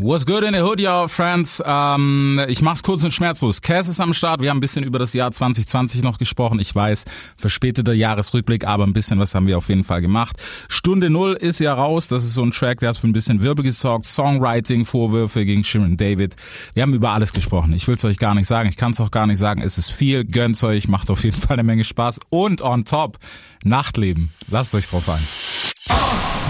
[0.00, 1.60] What's good in the hood, y'all, friends?
[1.66, 3.62] Ähm, ich mach's kurz und schmerzlos.
[3.62, 4.40] Cass ist am Start.
[4.40, 6.60] Wir haben ein bisschen über das Jahr 2020 noch gesprochen.
[6.60, 7.04] Ich weiß,
[7.36, 10.36] verspäteter Jahresrückblick, aber ein bisschen was haben wir auf jeden Fall gemacht.
[10.68, 12.06] Stunde Null ist ja raus.
[12.06, 14.06] Das ist so ein Track, der hat für ein bisschen Wirbel gesorgt.
[14.06, 16.36] Songwriting, Vorwürfe gegen Sharon David.
[16.74, 17.72] Wir haben über alles gesprochen.
[17.72, 18.68] Ich will's euch gar nicht sagen.
[18.68, 19.62] Ich kann's auch gar nicht sagen.
[19.62, 20.24] Es ist viel.
[20.24, 20.86] Gönnt's euch.
[20.86, 22.20] Macht auf jeden Fall eine Menge Spaß.
[22.30, 23.18] Und on top,
[23.64, 24.30] Nachtleben.
[24.48, 25.26] Lasst euch drauf ein.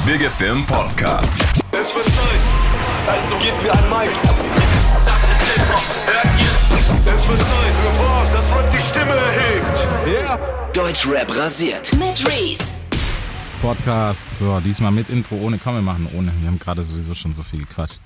[0.05, 1.39] Big FM Podcast.
[1.73, 2.41] Es wird Zeit,
[3.09, 4.11] also gebt mir ein Mic.
[5.05, 7.15] Das ist Hip-Hop, hört ihr?
[7.15, 10.77] Es wird Zeit für was, das Rap die Stimme erhebt.
[10.77, 11.93] Deutschrap rasiert.
[11.95, 12.83] Mit Reese.
[13.63, 14.39] Podcast.
[14.39, 16.33] So, diesmal mit Intro, ohne Komm, wir machen ohne.
[16.41, 18.01] Wir haben gerade sowieso schon so viel gequatscht.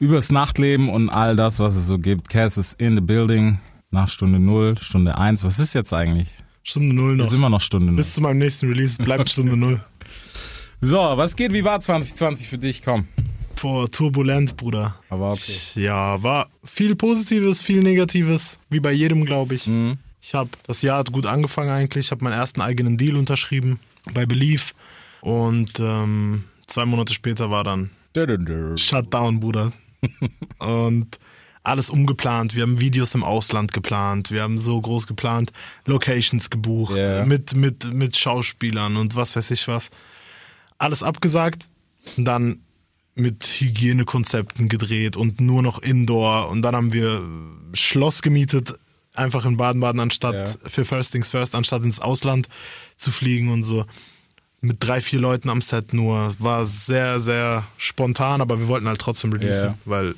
[0.00, 2.28] Übers Nachtleben und all das, was es so gibt.
[2.28, 3.60] Cass ist in the building.
[3.90, 5.44] Nach Stunde Null, Stunde Eins.
[5.44, 6.28] Was ist jetzt eigentlich?
[6.62, 7.26] Stunde Null noch.
[7.26, 7.96] Ist immer noch Stunde Null.
[7.96, 9.80] Bis zu meinem nächsten Release bleibt Stunde Null.
[10.80, 11.52] So, was geht?
[11.52, 12.82] Wie war 2020 für dich?
[12.82, 13.06] Komm.
[13.60, 14.96] Boah, turbulent, Bruder.
[15.08, 15.58] Aber okay.
[15.82, 19.66] Ja, war viel Positives, viel Negatives, wie bei jedem, glaube ich.
[19.66, 19.98] Mhm.
[20.20, 22.06] Ich habe das Jahr hat gut angefangen eigentlich.
[22.06, 23.78] Ich habe meinen ersten eigenen Deal unterschrieben
[24.12, 24.74] bei Belief
[25.20, 27.90] und ähm, zwei Monate später war dann
[28.76, 29.72] Shutdown, Bruder.
[30.58, 31.18] und
[31.62, 32.54] alles umgeplant.
[32.54, 34.30] Wir haben Videos im Ausland geplant.
[34.30, 35.52] Wir haben so groß geplant,
[35.86, 37.24] Locations gebucht Ja.
[37.26, 39.90] mit, mit, mit Schauspielern und was weiß ich was.
[40.78, 41.68] Alles abgesagt.
[42.16, 42.60] Und dann
[43.18, 46.48] mit Hygienekonzepten gedreht und nur noch Indoor.
[46.48, 47.22] Und dann haben wir
[47.74, 48.74] Schloss gemietet,
[49.14, 50.68] einfach in Baden-Baden, anstatt Ja.
[50.68, 52.48] für First Things First, anstatt ins Ausland
[52.96, 53.84] zu fliegen und so.
[54.60, 56.34] Mit drei, vier Leuten am Set nur.
[56.38, 59.78] War sehr, sehr spontan, aber wir wollten halt trotzdem releasen, Ja.
[59.84, 60.14] weil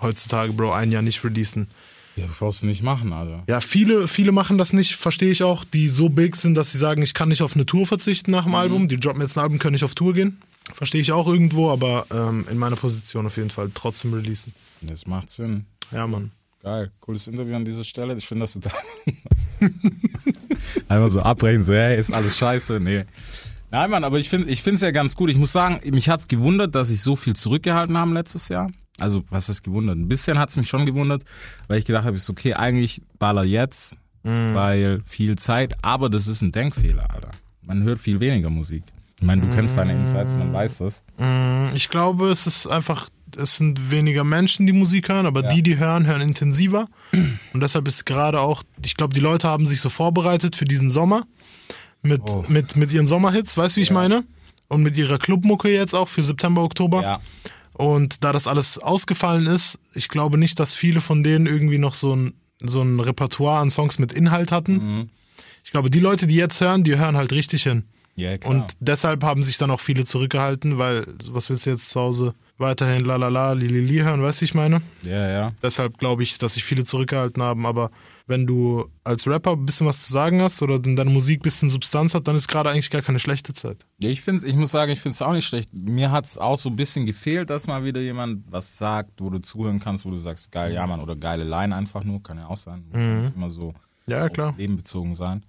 [0.00, 1.68] heutzutage, Bro, ein Jahr nicht releasen.
[2.16, 3.42] Ja, brauchst du nicht machen, Alter.
[3.48, 6.78] Ja, viele, viele machen das nicht, verstehe ich auch, die so big sind, dass sie
[6.78, 8.88] sagen, ich kann nicht auf eine Tour verzichten nach dem Album.
[8.88, 10.38] Die droppen jetzt ein Album, können nicht auf Tour gehen.
[10.72, 14.54] Verstehe ich auch irgendwo, aber ähm, in meiner Position auf jeden Fall trotzdem releasen.
[14.80, 15.66] Das macht Sinn.
[15.90, 16.30] Ja, Mann.
[16.62, 16.92] Geil.
[17.00, 18.14] Cooles Interview an dieser Stelle.
[18.14, 18.70] Ich finde, dass du da
[20.88, 22.78] einfach so abbrechen, so, hey, ist alles scheiße.
[22.78, 23.04] Nee.
[23.70, 25.30] Nein, Mann, aber ich finde ich finde es ja ganz gut.
[25.30, 28.70] Ich muss sagen, mich hat's gewundert, dass ich so viel zurückgehalten haben letztes Jahr.
[28.98, 29.96] Also, was ist gewundert?
[29.96, 31.24] Ein bisschen hat's mich schon gewundert,
[31.66, 36.42] weil ich gedacht habe, ist okay, eigentlich baller jetzt, weil viel Zeit, aber das ist
[36.42, 37.30] ein Denkfehler, Alter.
[37.62, 38.84] Man hört viel weniger Musik.
[39.22, 41.00] Ich meine, du kennst deine Insights, man weiß das.
[41.76, 45.78] Ich glaube, es ist einfach, es sind weniger Menschen, die Musik hören, aber die, die
[45.78, 46.88] hören, hören intensiver.
[47.12, 50.90] Und deshalb ist gerade auch, ich glaube, die Leute haben sich so vorbereitet für diesen
[50.90, 51.22] Sommer
[52.02, 52.44] mit, Oh.
[52.48, 54.24] mit, mit ihren Sommerhits, weißt du, wie ich meine?
[54.66, 57.02] Und mit ihrer Clubmucke jetzt auch für September, Oktober.
[57.02, 57.20] Ja.
[57.74, 61.94] Und da das alles ausgefallen ist, ich glaube nicht, dass viele von denen irgendwie noch
[61.94, 64.72] so ein, so ein Repertoire an Songs mit Inhalt hatten.
[64.98, 65.10] Mhm.
[65.62, 67.84] Ich glaube, die Leute, die jetzt hören, die hören halt richtig hin.
[68.14, 68.54] Ja, klar.
[68.54, 72.34] Und deshalb haben sich dann auch viele zurückgehalten, weil, was willst du jetzt zu Hause
[72.58, 74.82] weiterhin la la la, li li li hören, weißt du, ich meine?
[75.02, 75.52] ja, ja.
[75.62, 77.90] Deshalb glaube ich, dass sich viele zurückgehalten haben, aber
[78.28, 81.42] wenn du als Rapper ein bisschen was zu sagen hast oder in deiner Musik ein
[81.42, 83.78] bisschen Substanz hat, dann ist gerade eigentlich gar keine schlechte Zeit.
[83.98, 85.70] Ja, ich find's, ich muss sagen, ich finde es auch nicht schlecht.
[85.72, 89.40] Mir hat's auch so ein bisschen gefehlt, dass mal wieder jemand was sagt, wo du
[89.40, 92.46] zuhören kannst, wo du sagst, geil, ja Mann, oder geile Line einfach nur, kann ja
[92.46, 92.84] auch sein.
[92.92, 93.74] Muss ja nicht immer so
[94.06, 94.50] Ja, klar.
[94.50, 95.42] aufs Leben bezogen sein.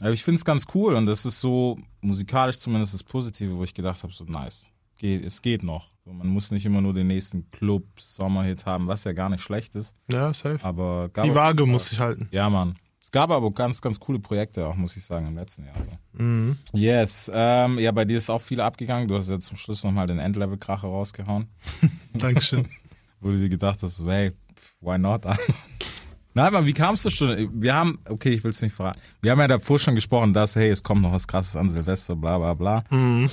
[0.00, 3.72] Aber ich find's ganz cool und das ist so musikalisch zumindest das Positive, wo ich
[3.74, 4.70] gedacht habe, so nice.
[4.98, 5.88] Geht, es geht noch.
[6.04, 9.74] Man muss nicht immer nur den nächsten Club, Sommerhit haben, was ja gar nicht schlecht
[9.74, 9.94] ist.
[10.10, 10.58] Ja, safe.
[10.64, 12.28] Aber Die Waage muss sich halten.
[12.30, 12.76] ja, Mann.
[13.02, 15.76] Es gab aber ganz, ganz coole Projekte auch, muss ich sagen, im letzten Jahr.
[15.82, 15.92] So.
[16.22, 16.58] Mhm.
[16.72, 17.30] Yes.
[17.32, 19.06] Ähm, ja, bei dir ist auch viel abgegangen.
[19.08, 21.46] Du hast ja zum Schluss nochmal den Endlevel-Kracher rausgehauen,
[22.14, 22.68] Dankeschön.
[23.20, 24.32] wo du dir gedacht hast, hey,
[24.80, 25.22] why not?
[26.36, 27.48] Nein, Mann, wie kamst du schon?
[27.62, 29.00] Wir haben, okay, ich will es nicht verraten.
[29.22, 32.14] Wir haben ja davor schon gesprochen, dass, hey, es kommt noch was krasses an Silvester,
[32.14, 32.84] bla bla bla.
[32.90, 33.30] Mhm.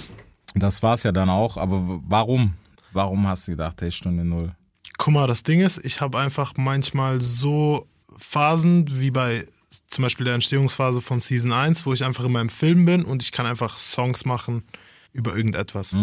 [0.56, 2.54] Das war's ja dann auch, aber warum?
[2.94, 4.54] Warum hast du gedacht, hey, Stunde Null?
[4.98, 9.48] Guck mal, das Ding ist, ich habe einfach manchmal so Phasen wie bei
[9.88, 13.22] zum Beispiel der Entstehungsphase von Season 1, wo ich einfach in meinem Film bin und
[13.22, 14.64] ich kann einfach Songs machen
[15.12, 15.94] über irgendetwas.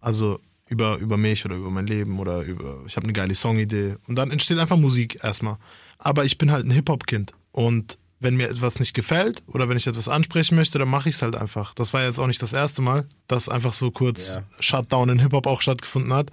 [0.00, 3.96] Also über, über mich oder über mein Leben oder über, ich habe eine geile Songidee.
[4.08, 5.58] Und dann entsteht einfach Musik erstmal.
[5.98, 7.32] Aber ich bin halt ein Hip-Hop-Kind.
[7.52, 11.16] Und wenn mir etwas nicht gefällt oder wenn ich etwas ansprechen möchte, dann mache ich
[11.16, 11.74] es halt einfach.
[11.74, 14.42] Das war jetzt auch nicht das erste Mal, dass einfach so kurz Ja.
[14.60, 16.30] Shutdown in Hip-Hop auch stattgefunden hat.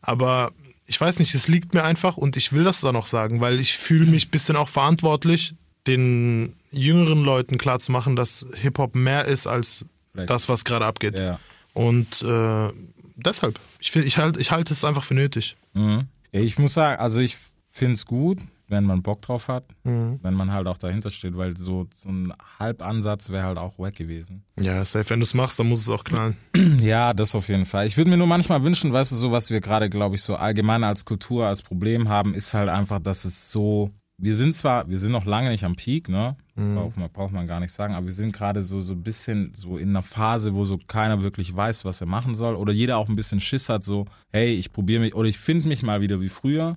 [0.00, 0.52] Aber
[0.86, 3.60] ich weiß nicht, es liegt mir einfach und ich will das dann auch sagen, weil
[3.60, 5.54] ich fühle mich ein bisschen auch verantwortlich,
[5.86, 10.30] den jüngeren Leuten klarzumachen, dass Hip-Hop mehr ist als Vielleicht.
[10.30, 11.18] das, was gerade abgeht.
[11.18, 11.38] Ja.
[11.74, 12.68] Und äh,
[13.16, 15.56] deshalb, ich, ich, halt, ich halte es einfach für nötig.
[15.74, 16.06] Mhm.
[16.32, 17.36] Ich muss sagen, also ich
[17.68, 18.38] find's gut.
[18.70, 20.18] Wenn man Bock drauf hat, Mhm.
[20.22, 23.96] wenn man halt auch dahinter steht, weil so, so ein Halbansatz wäre halt auch wack
[23.96, 24.44] gewesen.
[24.60, 25.10] Ja, safe.
[25.10, 26.36] Wenn du es machst, dann muss es auch knallen.
[26.80, 27.86] Ja, das auf jeden Fall.
[27.86, 30.36] Ich würde mir nur manchmal wünschen, weißt du, so was wir gerade, glaube ich, so
[30.36, 34.88] allgemein als Kultur, als Problem haben, ist halt einfach, dass es so, wir sind zwar,
[34.88, 36.36] wir sind noch lange nicht am Peak, ne?
[36.56, 39.52] Braucht, man, braucht man gar nicht sagen, aber wir sind gerade so, so ein bisschen
[39.54, 42.98] so in einer Phase, wo so keiner wirklich weiß, was er machen soll oder jeder
[42.98, 46.02] auch ein bisschen Schiss hat, so, hey, ich probiere mich oder ich finde mich mal
[46.02, 46.76] wieder wie früher.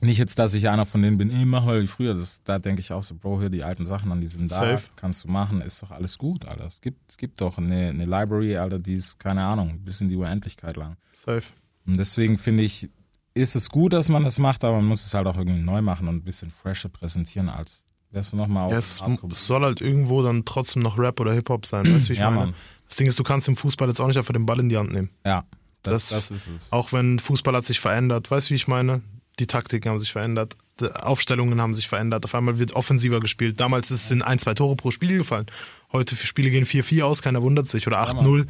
[0.00, 2.14] Nicht jetzt, dass ich einer von denen bin, ich mach mal wie früher.
[2.14, 4.54] Das, da denke ich auch so, Bro, hier die alten Sachen an, die sind da.
[4.56, 4.84] Safe.
[4.94, 6.66] Kannst du machen, ist doch alles gut, Alter.
[6.66, 10.08] Es gibt, es gibt doch eine, eine Library, Alter, die ist, keine Ahnung, bis in
[10.08, 10.96] die Unendlichkeit lang.
[11.24, 11.42] Safe.
[11.86, 12.88] Und deswegen finde ich,
[13.34, 15.82] ist es gut, dass man das macht, aber man muss es halt auch irgendwie neu
[15.82, 19.02] machen und ein bisschen fresher präsentieren, als wärst du nochmal auf Ja, es,
[19.32, 21.84] es soll halt irgendwo dann trotzdem noch Rap oder Hip-Hop sein.
[21.92, 22.46] Weißt du, wie ich Ja, meine?
[22.46, 22.54] Mann.
[22.86, 24.76] Das Ding ist, du kannst im Fußball jetzt auch nicht einfach den Ball in die
[24.76, 25.10] Hand nehmen.
[25.26, 25.44] Ja,
[25.82, 26.72] das, Das- das, ist es.
[26.72, 28.30] Auch wenn Fußball hat sich verändert.
[28.30, 29.02] Weißt du, wie ich meine?
[29.38, 30.56] Die Taktiken haben sich verändert.
[30.80, 32.24] Die Aufstellungen haben sich verändert.
[32.24, 33.58] Auf einmal wird offensiver gespielt.
[33.60, 35.46] Damals ist es in ein, zwei Tore pro Spiel gefallen.
[35.92, 37.86] Heute für Spiele gehen 4-4 aus, keiner wundert sich.
[37.86, 38.46] Oder 8-0.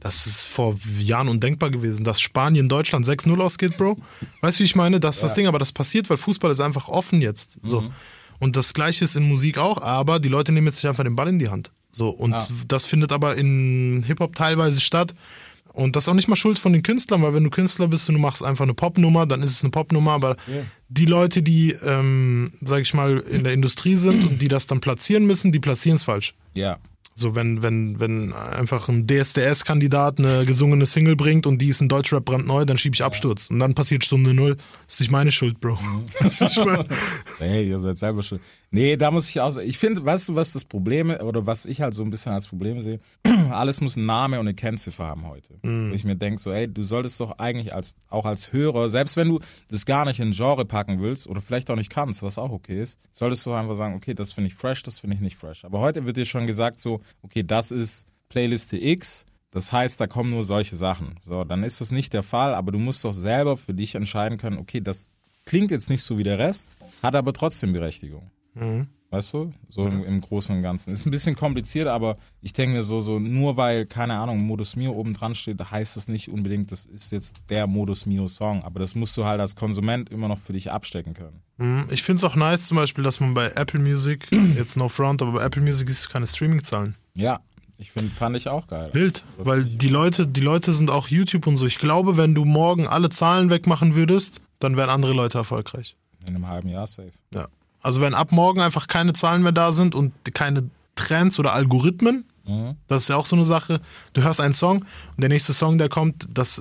[0.00, 3.98] Das ist vor Jahren undenkbar gewesen, dass Spanien Deutschland 6-0 ausgeht, Bro.
[4.40, 4.98] Weißt du, wie ich meine?
[4.98, 7.58] Das ist das Ding, aber das passiert, weil Fußball ist einfach offen jetzt.
[7.62, 7.82] So.
[7.82, 7.90] Mhm.
[8.38, 11.16] Und das gleiche ist in Musik auch, aber die Leute nehmen jetzt nicht einfach den
[11.16, 11.70] Ball in die Hand.
[11.92, 12.08] So.
[12.08, 12.46] Und Ah.
[12.66, 15.14] das findet aber in Hip-Hop teilweise statt.
[15.80, 18.08] Und das ist auch nicht mal Schuld von den Künstlern, weil wenn du Künstler bist
[18.08, 20.12] und du machst einfach eine Popnummer, dann ist es eine Popnummer.
[20.12, 20.36] Aber
[20.88, 24.80] die Leute, die, ähm, sag ich mal, in der Industrie sind und die das dann
[24.80, 26.34] platzieren müssen, die platzieren es falsch.
[26.54, 26.78] ja.
[27.16, 31.88] So, wenn, wenn, wenn einfach ein DSDS-Kandidat eine gesungene Single bringt und die ist in
[31.88, 33.48] Deutschrap brandneu, dann schiebe ich Absturz.
[33.50, 34.56] Und dann passiert Stunde Null.
[34.86, 35.76] Das ist nicht meine Schuld, Bro.
[36.20, 36.86] Das ist nicht meine-
[37.38, 38.40] Hey, ihr seid selber schon.
[38.72, 41.66] Nee, da muss ich auch ich finde, weißt du, was das Problem ist, oder was
[41.66, 43.00] ich halt so ein bisschen als Problem sehe?
[43.50, 45.58] Alles muss einen Namen und eine Kennziffer haben heute.
[45.90, 49.16] Wo ich mir denke, so, ey, du solltest doch eigentlich als, auch als Hörer, selbst
[49.16, 52.22] wenn du das gar nicht in ein Genre packen willst oder vielleicht auch nicht kannst,
[52.22, 55.16] was auch okay ist, solltest du einfach sagen, okay, das finde ich fresh, das finde
[55.16, 55.64] ich nicht fresh.
[55.64, 60.06] Aber heute wird dir schon gesagt, so, okay, das ist Playliste X, das heißt, da
[60.06, 61.18] kommen nur solche Sachen.
[61.22, 64.38] So, dann ist das nicht der Fall, aber du musst doch selber für dich entscheiden
[64.38, 65.10] können, okay, das
[65.44, 68.30] klingt jetzt nicht so wie der Rest, hat aber trotzdem Berechtigung.
[69.10, 69.50] Weißt du?
[69.68, 70.92] So im, im Großen und Ganzen.
[70.92, 74.76] Ist ein bisschen kompliziert, aber ich denke mir so, so, nur weil, keine Ahnung, Modus
[74.76, 78.62] Mio oben dran steht, heißt das nicht unbedingt, das ist jetzt der Modus Mio Song.
[78.62, 81.42] Aber das musst du halt als Konsument immer noch für dich abstecken können.
[81.90, 85.22] Ich finde es auch nice, zum Beispiel, dass man bei Apple Music, jetzt no front,
[85.22, 86.94] aber bei Apple Music siehst du keine Streaming-Zahlen.
[87.16, 87.40] Ja,
[87.78, 88.90] ich finde, fand ich auch geil.
[88.92, 91.66] Wild, weil die Leute, die Leute sind auch YouTube und so.
[91.66, 95.96] Ich glaube, wenn du morgen alle Zahlen wegmachen würdest, dann wären andere Leute erfolgreich.
[96.26, 97.12] In einem halben Jahr safe.
[97.34, 97.48] Ja.
[97.82, 102.24] Also wenn ab morgen einfach keine Zahlen mehr da sind und keine Trends oder Algorithmen,
[102.88, 103.78] das ist ja auch so eine Sache.
[104.12, 106.60] Du hörst einen Song und der nächste Song, der kommt, das,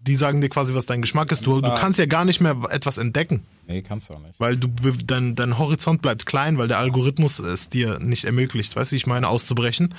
[0.00, 1.44] die sagen dir quasi, was dein Geschmack ist.
[1.46, 4.40] Du, du kannst ja gar nicht mehr etwas entdecken, Nee, kannst du auch nicht.
[4.40, 4.68] weil du
[5.04, 8.98] dein, dein Horizont bleibt klein, weil der Algorithmus es dir nicht ermöglicht, weißt du, wie
[8.98, 9.94] ich meine, auszubrechen.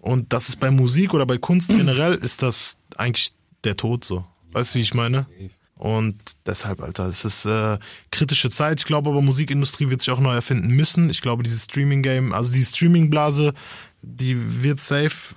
[0.00, 3.32] Und das ist bei Musik oder bei Kunst generell ist das eigentlich
[3.62, 4.24] der Tod so.
[4.50, 5.26] Weißt du, wie ich meine?
[5.78, 7.78] Und deshalb, Alter, es ist äh,
[8.10, 8.80] kritische Zeit.
[8.80, 11.08] Ich glaube aber, Musikindustrie wird sich auch neu erfinden müssen.
[11.08, 13.54] Ich glaube, dieses Streaming-Game, also die Streaming-Blase,
[14.02, 15.34] die wird safe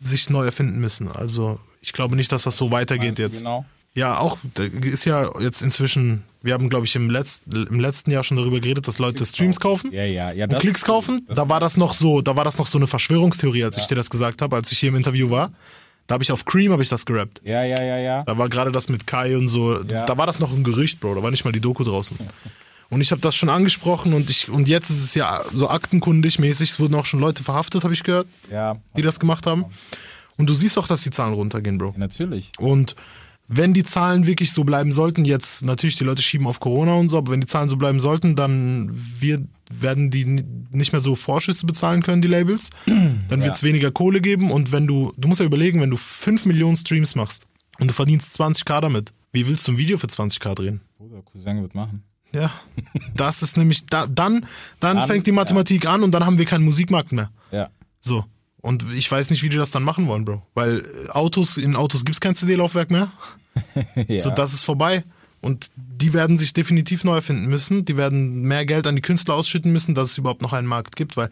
[0.00, 1.10] sich neu erfinden müssen.
[1.10, 3.38] Also ich glaube nicht, dass das so weitergeht jetzt.
[3.38, 3.64] Genau.
[3.94, 4.38] Ja, auch
[4.82, 8.60] ist ja jetzt inzwischen, wir haben, glaube ich, im, Letz-, im letzten Jahr schon darüber
[8.60, 9.90] geredet, dass Leute Streams kaufen.
[9.92, 10.44] Ja, ja, ja.
[10.44, 13.64] Und Klicks kaufen, da war das noch so, da war das noch so eine Verschwörungstheorie,
[13.64, 15.50] als ich dir das gesagt habe, als ich hier im Interview war.
[16.08, 17.42] Da habe ich auf Cream habe ich das gerappt.
[17.44, 18.22] Ja, ja, ja, ja.
[18.24, 19.80] Da war gerade das mit Kai und so.
[19.82, 20.06] Ja.
[20.06, 21.14] Da war das noch ein Gerücht, Bro.
[21.14, 22.18] Da war nicht mal die Doku draußen.
[22.88, 26.38] Und ich habe das schon angesprochen und ich und jetzt ist es ja so aktenkundig
[26.38, 26.70] mäßig.
[26.70, 29.66] Es wurden auch schon Leute verhaftet, habe ich gehört, Ja, die das gemacht haben.
[30.38, 31.94] Und du siehst auch, dass die Zahlen runtergehen, Bro.
[31.98, 32.52] natürlich.
[32.58, 32.96] Und
[33.46, 37.08] wenn die Zahlen wirklich so bleiben sollten, jetzt natürlich die Leute schieben auf Corona und
[37.08, 41.14] so, aber wenn die Zahlen so bleiben sollten, dann wir, werden die nicht mehr so
[41.14, 42.70] Vorschüsse bezahlen können, die Labels.
[42.86, 45.96] Dann wird es weniger Kohle geben und wenn du, du musst ja überlegen, wenn du
[45.96, 47.46] 5 Millionen Streams machst
[47.78, 50.80] und du verdienst 20k damit, wie willst du ein Video für 20k drehen?
[50.96, 52.02] Bruder, Cousin wird machen.
[52.34, 52.52] Ja,
[53.14, 54.46] das ist nämlich, da, dann,
[54.80, 57.30] dann, Dann, fängt die Mathematik an und dann haben wir keinen Musikmarkt mehr.
[57.50, 57.70] Ja.
[58.00, 58.24] So.
[58.60, 60.42] Und ich weiß nicht, wie die das dann machen wollen, Bro.
[60.54, 63.12] Weil äh, Autos, in Autos gibt's kein CD-Laufwerk mehr.
[64.08, 64.20] ja.
[64.20, 65.04] So, das ist vorbei.
[65.40, 67.84] Und die werden sich definitiv neu erfinden müssen.
[67.84, 70.96] Die werden mehr Geld an die Künstler ausschütten müssen, dass es überhaupt noch einen Markt
[70.96, 71.30] gibt, weil,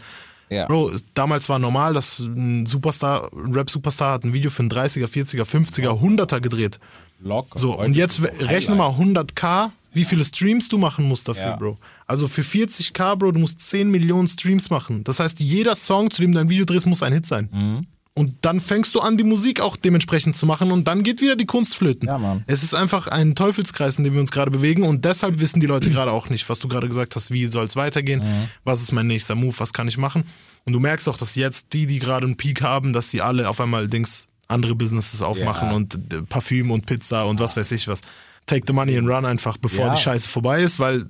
[0.49, 0.67] ja.
[0.67, 5.07] Bro, damals war normal, dass ein Superstar, ein Rap-Superstar hat ein Video für einen 30er,
[5.09, 6.79] 40er, 50er, 100er gedreht.
[7.21, 7.59] Locker.
[7.59, 9.33] So, und jetzt rechne mal Highlight.
[9.33, 11.57] 100k, wie viele Streams du machen musst dafür, Ja.
[11.57, 11.79] Bro.
[12.07, 15.03] Also für 40k, Bro, du musst 10 Millionen Streams machen.
[15.03, 17.49] Das heißt, jeder Song, zu dem du ein Video drehst, muss ein Hit sein.
[17.53, 17.87] Mhm.
[18.19, 21.37] Und dann fängst du an, die Musik auch dementsprechend zu machen und dann geht wieder
[21.37, 22.09] die Kunst flöten.
[22.09, 22.45] Ja, Mann.
[22.47, 25.67] Es ist einfach ein Teufelskreis, in dem wir uns gerade bewegen und deshalb wissen die
[25.67, 28.49] Leute gerade auch nicht, was du gerade gesagt hast, wie soll es weitergehen, Mhm.
[28.65, 30.25] was ist mein nächster Move, was kann ich machen.
[30.65, 33.51] Und du merkst auch, dass jetzt die, die gerade einen Peak haben, dass die alle
[33.51, 35.75] auf einmal Dings andere Businesses aufmachen Ja.
[35.75, 38.01] und äh, Parfüm und Pizza und was weiß ich was.
[38.47, 39.95] Take the money and run einfach, bevor Ja.
[39.95, 41.07] die Scheiße vorbei ist, weil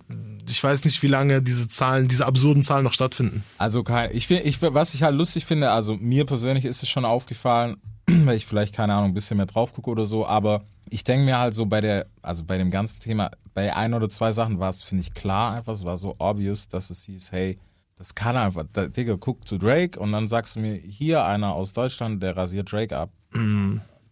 [0.48, 3.44] ich weiß nicht, wie lange diese Zahlen, diese absurden Zahlen noch stattfinden.
[3.58, 6.88] Also kein, ich finde, ich, was ich halt lustig finde, also mir persönlich ist es
[6.88, 7.76] schon aufgefallen,
[8.06, 11.24] weil ich vielleicht, keine Ahnung, ein bisschen mehr drauf gucke oder so, aber ich denke
[11.24, 14.58] mir halt so bei der, also bei dem ganzen Thema, bei ein oder zwei Sachen
[14.58, 17.58] war es, finde ich, klar einfach, es war so obvious, dass es hieß, hey,
[17.98, 21.54] das kann einfach, da, Digga, guck zu Drake und dann sagst du mir, hier einer
[21.54, 23.10] aus Deutschland, der rasiert Drake ab.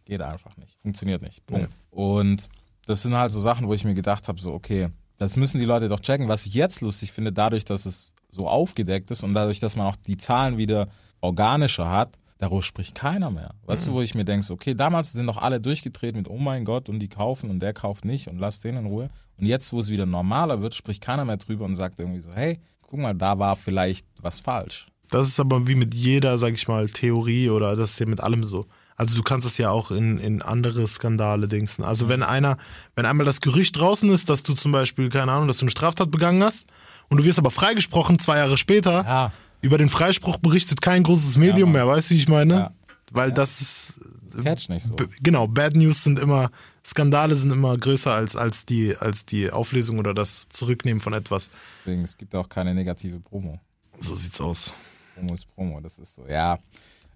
[0.04, 0.78] Geht einfach nicht.
[0.80, 1.44] Funktioniert nicht.
[1.46, 1.70] Punkt.
[1.90, 2.48] Und
[2.86, 4.88] das sind halt so Sachen, wo ich mir gedacht habe, so, okay,
[5.18, 6.28] das müssen die Leute doch checken.
[6.28, 9.86] Was ich jetzt lustig finde, dadurch, dass es so aufgedeckt ist und dadurch, dass man
[9.86, 10.88] auch die Zahlen wieder
[11.20, 13.54] organischer hat, darüber spricht keiner mehr.
[13.64, 16.64] Weißt du, wo ich mir denke, okay, damals sind doch alle durchgedreht mit, oh mein
[16.64, 19.08] Gott, und die kaufen und der kauft nicht und lass den in Ruhe.
[19.38, 22.32] Und jetzt, wo es wieder normaler wird, spricht keiner mehr drüber und sagt irgendwie so,
[22.32, 24.88] hey, guck mal, da war vielleicht was falsch.
[25.10, 28.20] Das ist aber wie mit jeder, sag ich mal, Theorie oder das ist ja mit
[28.20, 28.66] allem so.
[28.96, 31.84] Also du kannst es ja auch in, in andere Skandale dingsen.
[31.84, 32.58] Also wenn einer,
[32.94, 35.70] wenn einmal das Gerücht draußen ist, dass du zum Beispiel, keine Ahnung, dass du eine
[35.72, 36.66] Straftat begangen hast
[37.08, 39.32] und du wirst aber freigesprochen zwei Jahre später, Ja.
[39.62, 41.84] über den Freispruch berichtet kein großes Medium Mann.
[41.84, 42.54] mehr, weißt du, wie ich meine?
[42.54, 42.70] Ja.
[43.10, 43.94] Weil das ist,
[44.42, 44.94] Catch nicht so.
[45.22, 46.50] genau, Bad News sind immer,
[46.84, 51.50] Skandale sind immer größer als, als, die, als die Auflösung oder das Zurücknehmen von etwas.
[51.80, 53.60] Deswegen, es gibt auch keine negative Promo.
[54.00, 54.74] So sieht's aus.
[55.14, 56.58] Promo ist Promo, das ist so, ja.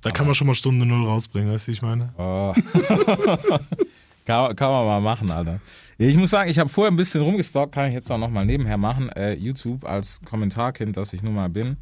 [0.02, 2.12] Da kann man schon mal Stunde Null rausbringen, weißt du, wie ich meine?
[2.18, 2.54] Oh.
[4.24, 5.60] kann, kann man mal machen, Alter.
[5.98, 8.76] Ich muss sagen, ich habe vorher ein bisschen rumgestalkt, kann ich jetzt auch nochmal nebenher
[8.76, 9.08] machen.
[9.10, 11.76] Äh, YouTube als Kommentarkind, dass ich nun mal bin.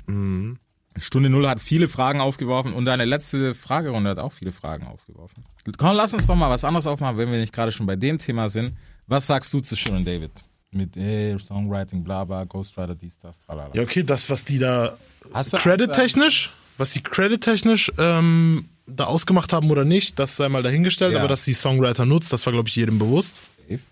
[0.98, 5.44] Stunde Null hat viele Fragen aufgeworfen und deine letzte Fragerunde hat auch viele Fragen aufgeworfen.
[5.76, 8.16] Komm, lass uns doch mal was anderes aufmachen, wenn wir nicht gerade schon bei dem
[8.16, 8.72] Thema sind.
[9.06, 10.30] Was sagst du zu Sharon David?
[10.70, 13.70] Mit äh, Songwriting, bla bla, Ghostwriter, dies, das, tralala.
[13.74, 14.96] Ja, okay, das, was die da
[15.32, 20.62] Hast du- Credit-technisch, was die Credit-technisch ähm, da ausgemacht haben oder nicht, das sei mal
[20.62, 21.18] dahingestellt, Ja.
[21.20, 23.36] aber dass sie Songwriter nutzt, das war, glaube ich, jedem bewusst.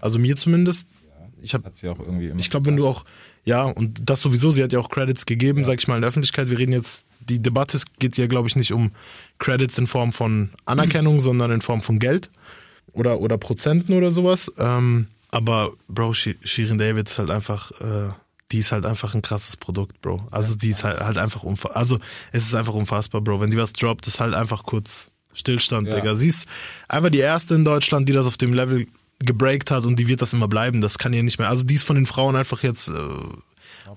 [0.00, 0.87] Also mir zumindest.
[1.43, 3.05] Ich habe sie auch irgendwie immer ich glaube, wenn du auch,
[3.45, 6.09] ja, und das sowieso, sie hat ja auch Credits gegeben, sag ich mal, in der
[6.09, 6.49] Öffentlichkeit.
[6.49, 8.93] Wir reden jetzt, die Debatte geht ja, glaube ich, nicht um
[9.38, 12.31] Credits in Form von Anerkennung, sondern in Form von Geld
[12.93, 14.50] oder, oder Prozenten oder sowas.
[14.59, 18.12] Ähm, aber, Bro, Shi- Shirin David ist halt einfach, äh,
[18.52, 20.26] die ist halt einfach ein krasses Produkt, Bro.
[20.30, 21.76] Also die ist halt, halt einfach unfassbar.
[21.76, 21.98] Also
[22.32, 23.40] es ist einfach unfassbar, Bro.
[23.40, 25.94] Wenn die was droppt, ist halt einfach kurz Stillstand, Ja.
[25.96, 26.14] Digga.
[26.14, 26.46] Sie ist
[26.88, 28.86] einfach die erste in Deutschland, die das auf dem Level
[29.20, 30.80] gebreakt hat und die wird das immer bleiben.
[30.80, 31.48] Das kann ihr nicht mehr.
[31.48, 32.92] Also die ist von den Frauen einfach jetzt, äh,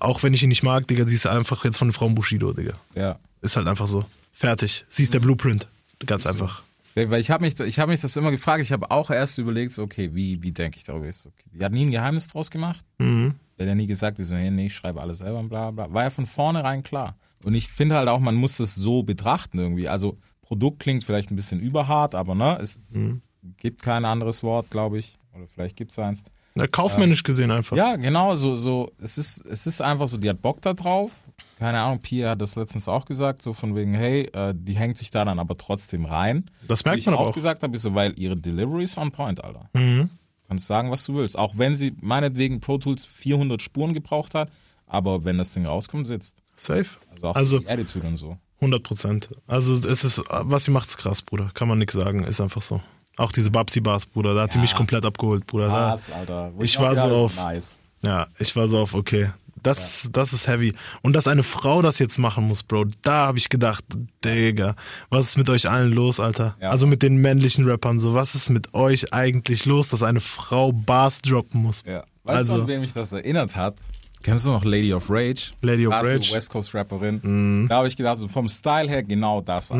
[0.00, 2.52] auch wenn ich ihn nicht mag, Digga, sie ist einfach jetzt von den Frauen Bushido,
[2.52, 2.74] Digga.
[2.94, 3.18] Ja.
[3.42, 4.04] Ist halt einfach so.
[4.32, 4.84] Fertig.
[4.88, 5.68] Sie ist der Blueprint.
[6.06, 6.62] Ganz einfach.
[6.94, 8.62] Weil ich habe mich, ich habe mich das immer gefragt.
[8.62, 11.06] Ich habe auch erst überlegt, so, okay, wie, wie denke ich darüber?
[11.06, 11.44] Ist okay.
[11.52, 12.80] Die hat nie ein Geheimnis draus gemacht.
[12.98, 13.27] Mhm.
[13.58, 15.70] Der hat ja nie gesagt, die so, hey, nee, ich schreibe alles selber und bla
[15.70, 15.92] bla.
[15.92, 17.16] War ja von vornherein klar.
[17.44, 19.88] Und ich finde halt auch, man muss das so betrachten irgendwie.
[19.88, 23.20] Also Produkt klingt vielleicht ein bisschen überhart, aber ne, es Mhm.
[23.58, 25.18] gibt kein anderes Wort, glaube ich.
[25.34, 26.22] Oder vielleicht gibt es eins.
[26.54, 27.76] Na, kaufmännisch gesehen einfach.
[27.76, 31.12] Ja, genau, so, so, es ist, es ist einfach so, die hat Bock da drauf.
[31.58, 34.96] Keine Ahnung, Pia hat das letztens auch gesagt, so von wegen, hey, äh, die hängt
[34.96, 36.50] sich da dann aber trotzdem rein.
[36.66, 37.34] Das Wie merkt ich man aber auch auch.
[37.34, 39.68] gesagt habe, ist so, weil ihre Delivery ist on point, Alter.
[39.74, 40.08] Mhm.
[40.48, 41.38] Kannst sagen, was du willst.
[41.38, 44.50] Auch wenn sie meinetwegen Pro Tools 400 Spuren gebraucht hat,
[44.86, 46.36] aber wenn das Ding rauskommt, sitzt.
[46.56, 46.86] Safe.
[47.12, 48.38] Also auch Also- die Attitude und so.
[48.60, 49.28] 100 Prozent.
[49.46, 51.50] Also es ist, was sie macht, ist krass, Bruder.
[51.54, 52.24] Kann man nichts sagen.
[52.24, 52.80] Ist einfach so.
[53.16, 54.34] Auch diese Babsi-Bars, Bruder.
[54.34, 55.68] Da hat sie mich komplett abgeholt, Bruder.
[55.68, 56.50] Krass, Alter.
[56.56, 57.76] Wo Ich auch war so auf- Nice.
[58.02, 59.30] Ja, ich war so auf, okay.
[59.62, 60.74] Das, das ist heavy.
[61.02, 63.84] Und dass eine Frau das jetzt machen muss, Bro, da habe ich gedacht,
[64.24, 64.74] Digga,
[65.10, 66.56] was ist mit euch allen los, Alter?
[66.60, 66.70] Ja.
[66.70, 70.72] Also mit den männlichen Rappern, so, was ist mit euch eigentlich los, dass eine Frau
[70.72, 71.82] Bars droppen muss?
[71.86, 72.04] Ja.
[72.24, 73.76] Weißt Also- du, an wem mich das erinnert hat?
[74.22, 75.52] Kennst du noch Lady of Rage?
[75.62, 76.30] Lady of Krasse Rage.
[76.30, 76.34] Mhm.
[76.36, 77.66] West Coast Rapperin.
[77.68, 79.70] Da habe ich gedacht, so vom Style her genau das.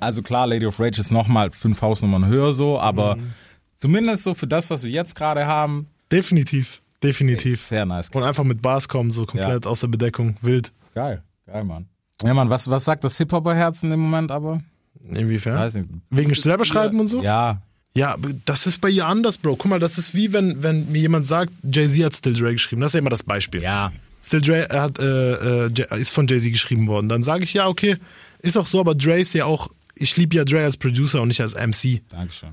[0.00, 3.32] Also klar, Lady of Rage ist nochmal fünf Hausnummern höher so, aber Mhm.
[3.74, 7.62] zumindest so für das, was wir jetzt gerade haben, Definitiv, definitiv.
[7.62, 8.10] sehr nice.
[8.10, 10.72] Und einfach mit Bars kommen, so komplett aus der Bedeckung, wild.
[10.94, 11.86] Geil, geil, Mann.
[12.22, 14.62] Ja, Mann, was, was sagt das Hip-Hopper-Herzen im Moment aber?
[15.08, 15.56] Inwiefern?
[15.56, 15.88] Weiß nicht.
[16.10, 17.22] Wegen selber schreiben und so?
[17.22, 17.60] Ja,
[17.94, 19.56] Ja, das ist bei ihr anders, Bro.
[19.56, 22.80] Guck mal, das ist wie wenn, wenn mir jemand sagt, Jay-Z hat Still Dre geschrieben.
[22.82, 23.62] Das ist ja immer das Beispiel.
[23.62, 23.92] ja.
[24.22, 27.08] Still Dre hat, äh, äh, ist von Jay-Z geschrieben worden.
[27.08, 27.96] Dann sage ich, ja, okay,
[28.40, 31.28] ist auch so, aber Dre ist ja auch, ich liebe ja Dre als Producer und
[31.28, 32.02] nicht als MC.
[32.08, 32.50] Dankeschön.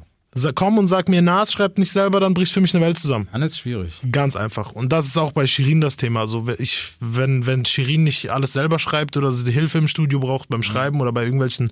[0.56, 3.28] Komm und sag mir, Nas schreibt nicht selber, dann bricht für mich eine Welt zusammen.
[3.32, 4.02] Dann ist schwierig.
[4.12, 4.72] Ganz einfach.
[4.72, 6.22] Und das ist auch bei Shirin das Thema.
[6.22, 10.50] Also ich, wenn, wenn Shirin nicht alles selber schreibt oder sie Hilfe im Studio braucht
[10.50, 11.72] beim Schreiben oder bei irgendwelchen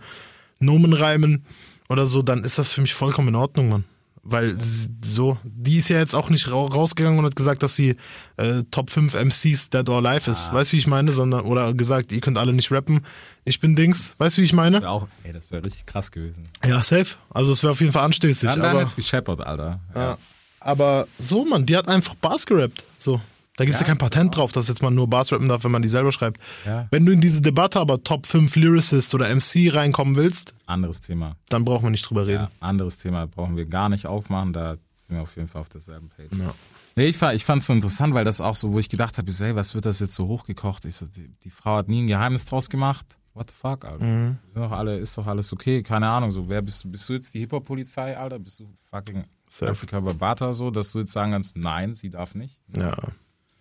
[0.59, 1.45] Nomen reimen
[1.89, 3.83] oder so, dann ist das für mich vollkommen in Ordnung, Mann.
[4.23, 4.55] Weil
[5.03, 7.95] so, die ist ja jetzt auch nicht ra rausgegangen und hat gesagt, dass sie
[8.37, 10.53] äh, Top 5 MCs Dead or Alive ist.
[10.53, 11.11] Weißt du, wie ich meine?
[11.11, 13.03] Sondern, oder gesagt, ihr könnt alle nicht rappen.
[13.45, 14.13] Ich bin Dings.
[14.19, 14.81] Weißt du, wie ich meine?
[14.81, 16.47] Wär Auch, ey, das wäre richtig krass gewesen.
[16.63, 17.15] Ja, safe.
[17.31, 18.47] Also es wäre auf jeden Fall anstößig.
[18.47, 19.79] Dann aber, jetzt gescheppert, Alter.
[19.95, 20.17] ja.
[20.59, 22.83] aber so, Mann, die hat einfach Bars gerappt.
[22.99, 23.19] So.
[23.61, 25.63] Da gibt es ja, Ja, kein Patent drauf, dass jetzt man nur Bars rappen darf,
[25.63, 26.41] wenn man die selber schreibt.
[26.65, 26.87] Ja.
[26.89, 31.35] Wenn du in diese Debatte aber Top 5 Lyricist oder MC reinkommen willst, Anderes Thema.
[31.49, 32.47] dann brauchen wir nicht drüber reden.
[32.59, 36.09] Anderes Thema brauchen wir gar nicht aufmachen, da sind wir auf jeden Fall auf derselben
[36.09, 36.29] Page.
[36.39, 36.53] Ja.
[36.95, 39.31] Nee, ich, fand- ich es so interessant, weil das auch so, wo ich gedacht habe,
[39.31, 40.83] hey, was wird das jetzt so hochgekocht?
[40.85, 43.05] Ich so, die, die Frau hat nie ein Geheimnis draus gemacht.
[43.33, 44.03] What the fuck, Alter?
[44.03, 44.37] Mhm.
[44.53, 46.31] Sind doch alle, ist doch alles okay, keine Ahnung.
[46.31, 46.89] So, wer bist du?
[46.91, 48.39] Bist du jetzt die Hip-Hop-Polizei, Alter?
[48.39, 49.23] Bist du fucking.
[49.61, 52.59] Afrika Barbata so, dass du jetzt sagen kannst, nein, sie darf nicht?
[52.75, 52.97] ja,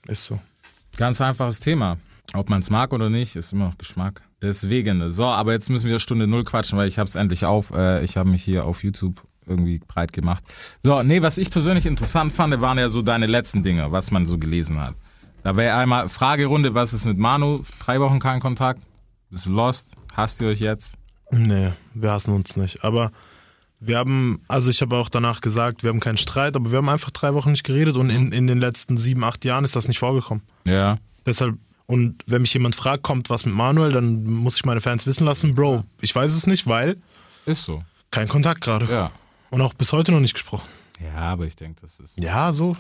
[0.07, 0.41] ist so.
[0.97, 1.99] Ganz einfaches Thema.
[2.35, 4.23] Ob man es mag oder nicht, ist immer noch Geschmack.
[4.43, 5.11] Deswegen.
[5.11, 7.73] So, aber jetzt müssen wir Stunde null quatschen, weil ich habe es endlich auf.
[7.73, 10.45] Äh, ich habe mich hier auf YouTube irgendwie breit gemacht.
[10.83, 14.27] So, nee, was ich persönlich interessant fand, waren ja so deine letzten Dinge, was man
[14.27, 14.95] so gelesen hat.
[15.43, 17.63] Da wäre einmal Fragerunde, was ist mit Manu?
[17.85, 18.83] Drei Wochen kein Kontakt?
[19.31, 19.93] Bist lost?
[20.15, 20.97] Hasst ihr euch jetzt?
[21.31, 22.85] Nee, wir hassen uns nicht.
[22.85, 23.13] Aber
[23.81, 26.89] wir haben, also ich habe auch danach gesagt, wir haben keinen Streit, aber wir haben
[26.89, 29.89] einfach drei Wochen nicht geredet und in, in den letzten sieben, acht Jahren ist das
[29.89, 30.43] nicht vorgekommen.
[30.67, 30.99] Ja.
[31.27, 31.57] Deshalb,
[31.87, 35.25] und wenn mich jemand fragt, kommt was mit Manuel, dann muss ich meine Fans wissen
[35.25, 36.97] lassen, Bro, ich weiß es nicht, weil
[37.47, 37.83] Ist so.
[38.11, 38.87] kein Kontakt gerade.
[38.91, 39.11] Ja.
[39.51, 40.69] Und auch bis heute noch nicht gesprochen.
[41.03, 42.19] Ja, aber ich denke, das ist.
[42.19, 42.77] Ja, so.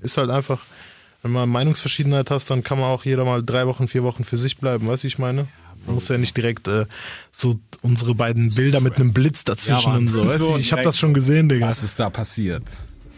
[0.00, 0.58] Ist halt einfach,
[1.22, 4.36] wenn man Meinungsverschiedenheit hast, dann kann man auch jeder mal drei Wochen, vier Wochen für
[4.36, 5.42] sich bleiben, weißt du, ich meine?
[5.42, 6.86] Man muss ja nicht direkt äh,
[7.32, 10.26] so unsere beiden Bilder mit einem Blitz dazwischen Ja, und so.
[10.26, 11.68] Weißt So ich habe das schon gesehen, Digga.
[11.68, 12.62] Was ist da passiert?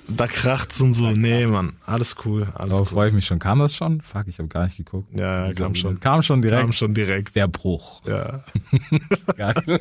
[0.08, 1.10] Da kracht's und so.
[1.10, 2.94] Nee, Mann, alles cool, alles Darauf cool.
[2.94, 3.40] freue ich mich schon.
[3.40, 4.00] Kam das schon?
[4.02, 5.08] Fuck, ich habe gar nicht geguckt.
[5.18, 5.98] Ja, ja, kam schon.
[5.98, 6.60] Kam schon direkt.
[6.62, 7.34] Kam schon direkt.
[7.34, 8.02] Der Bruch.
[8.06, 8.44] Ja.
[9.36, 9.80] Geil.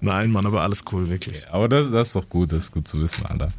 [0.00, 1.48] Nein, Mann, aber alles cool, wirklich.
[1.50, 3.52] Aber das, das ist doch gut, das ist gut zu wissen, Alter.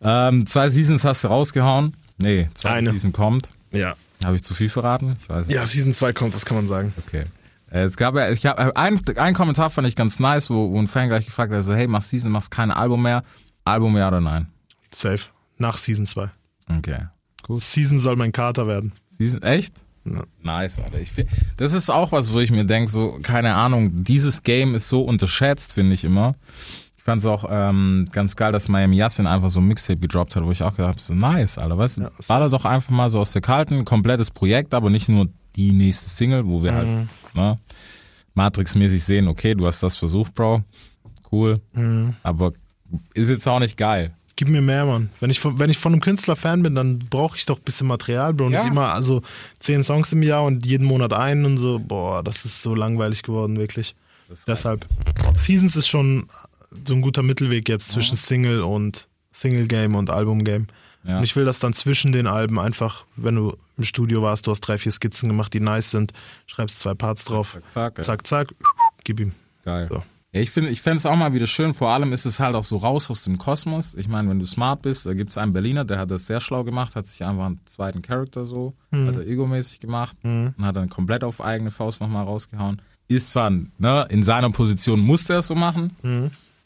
[0.00, 1.94] Ähm, zwei Seasons hast du rausgehauen.
[2.18, 2.90] Nee, zweite Eine.
[2.92, 3.50] Season kommt.
[3.72, 3.94] Ja.
[4.24, 5.16] Habe ich zu viel verraten?
[5.22, 5.70] Ich weiß Ja, nicht.
[5.70, 6.92] Season 2 kommt, das kann man sagen.
[7.06, 7.24] Okay.
[7.70, 10.78] Äh, Es gab ja, ich habe ein, ein Kommentar fand ich ganz nice, wo, wo
[10.78, 13.22] ein Fan gleich gefragt hat, so, hey, machst Season, machst kein Album mehr.
[13.64, 14.48] Album ja oder nein?
[14.94, 15.20] Safe.
[15.58, 16.28] Nach Season 2.
[16.78, 16.98] Okay.
[17.42, 17.62] Gut.
[17.62, 18.92] Season soll mein Kater werden.
[19.06, 19.74] Season, echt?
[20.04, 20.22] Ja.
[20.42, 20.98] Nice, Alter.
[21.00, 21.12] Ich
[21.56, 25.02] das ist auch was, wo ich mir denke, so, keine Ahnung, dieses Game ist so
[25.02, 26.34] unterschätzt, finde ich immer.
[26.96, 30.36] Ich fand es auch ähm, ganz geil, dass Miami Yassin einfach so ein Mixtape gedroppt
[30.36, 32.02] hat, wo ich auch gedacht habe, so nice, Alter, weißt du?
[32.02, 35.28] Ja, war da doch einfach mal so aus der kalten, komplettes Projekt, aber nicht nur
[35.56, 36.76] die nächste Single, wo wir Mhm.
[36.76, 36.88] halt,
[37.38, 37.58] ne,
[38.34, 40.62] Matrix-mäßig sehen, okay, du hast das versucht, Bro.
[41.30, 41.60] Cool.
[41.72, 42.14] Mhm.
[42.22, 42.52] Aber
[43.14, 44.12] ist jetzt auch nicht geil.
[44.36, 45.10] Gib mir mehr, Mann.
[45.18, 47.64] Wenn ich von, wenn ich von einem Künstler Fan bin, dann brauche ich doch ein
[47.64, 48.50] bisschen Material, Bro.
[48.50, 48.60] Ja.
[48.62, 49.22] Nicht immer, also
[49.58, 51.80] zehn Songs im Jahr und jeden Monat einen und so.
[51.80, 53.96] Boah, das ist so langweilig geworden, wirklich.
[54.46, 54.86] Deshalb.
[55.36, 56.28] Seasons ist schon
[56.86, 60.68] so ein guter Mittelweg jetzt zwischen Single und Single Game und Album Game.
[61.04, 61.18] Ja.
[61.18, 64.50] Und ich will das dann zwischen den Alben einfach, wenn du im Studio warst, du
[64.50, 66.12] hast drei, vier Skizzen gemacht, die nice sind,
[66.46, 67.58] schreibst zwei Parts drauf.
[67.70, 68.54] Zack, zack, zack, zack
[69.04, 69.32] gib ihm.
[69.64, 69.88] Geil.
[69.90, 70.02] So.
[70.32, 71.72] Ja, ich finde, ich fände es auch mal wieder schön.
[71.72, 73.94] Vor allem ist es halt auch so raus aus dem Kosmos.
[73.94, 76.40] Ich meine, wenn du smart bist, da gibt es einen Berliner, der hat das sehr
[76.40, 80.76] schlau gemacht, hat sich einfach einen zweiten Charakter so, hat er egomäßig gemacht und hat
[80.76, 82.82] dann komplett auf eigene Faust nochmal rausgehauen.
[83.08, 85.96] Ist zwar, ne, in seiner Position musste er es so machen.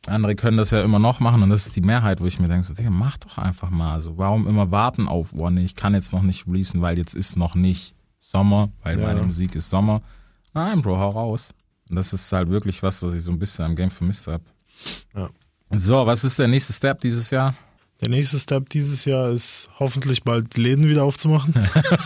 [0.08, 2.48] Andere können das ja immer noch machen und das ist die Mehrheit, wo ich mir
[2.48, 4.00] denke, so, Digga, mach doch einfach mal.
[4.00, 7.14] So, warum immer warten auf, oh nee, ich kann jetzt noch nicht releasen, weil jetzt
[7.14, 9.06] ist noch nicht Sommer, weil Ja.
[9.06, 10.02] meine Musik ist Sommer.
[10.54, 11.54] Nein, Bro, hau raus.
[11.88, 14.42] Und das ist halt wirklich was, was ich so ein bisschen am Game vermisst habe.
[15.14, 15.30] Ja.
[15.70, 17.54] So, was ist der nächste Step dieses Jahr?
[18.00, 21.54] Der nächste Step dieses Jahr ist hoffentlich bald Läden wieder aufzumachen.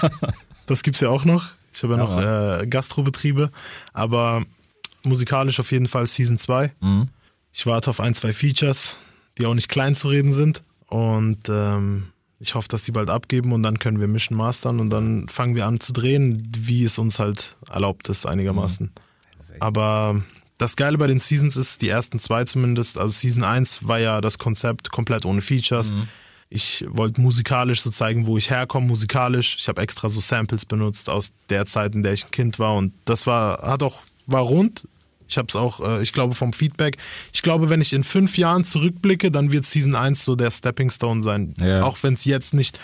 [0.66, 1.46] das gibt's ja auch noch.
[1.72, 2.04] Ich habe ja, Ja,
[2.56, 3.50] noch äh, Gastrobetriebe,
[3.94, 4.44] aber
[5.02, 6.72] musikalisch auf jeden Fall Season 2.
[6.80, 7.08] Mhm.
[7.58, 8.96] Ich warte auf ein, zwei Features,
[9.38, 10.62] die auch nicht klein zu reden sind.
[10.88, 14.90] Und ähm, ich hoffe, dass die bald abgeben und dann können wir mischen, mastern und
[14.90, 18.92] dann fangen wir an zu drehen, wie es uns halt erlaubt ist, einigermaßen.
[19.58, 20.22] Aber
[20.58, 24.20] das Geile bei den Seasons ist, die ersten zwei zumindest, also Season 1 war ja
[24.20, 25.94] das Konzept komplett ohne Features.
[26.50, 29.56] Ich wollte musikalisch so zeigen, wo ich herkomme, musikalisch.
[29.58, 32.76] Ich habe extra so Samples benutzt aus der Zeit, in der ich ein Kind war
[32.76, 34.86] und das war, hat auch, war rund.
[35.28, 36.96] Ich habe es auch, äh, ich glaube vom Feedback,
[37.32, 40.90] ich glaube, wenn ich in fünf Jahren zurückblicke, dann wird Season 1 so der Stepping
[40.90, 41.54] Stone sein.
[41.58, 41.82] Ja.
[41.82, 42.78] Auch wenn es jetzt nicht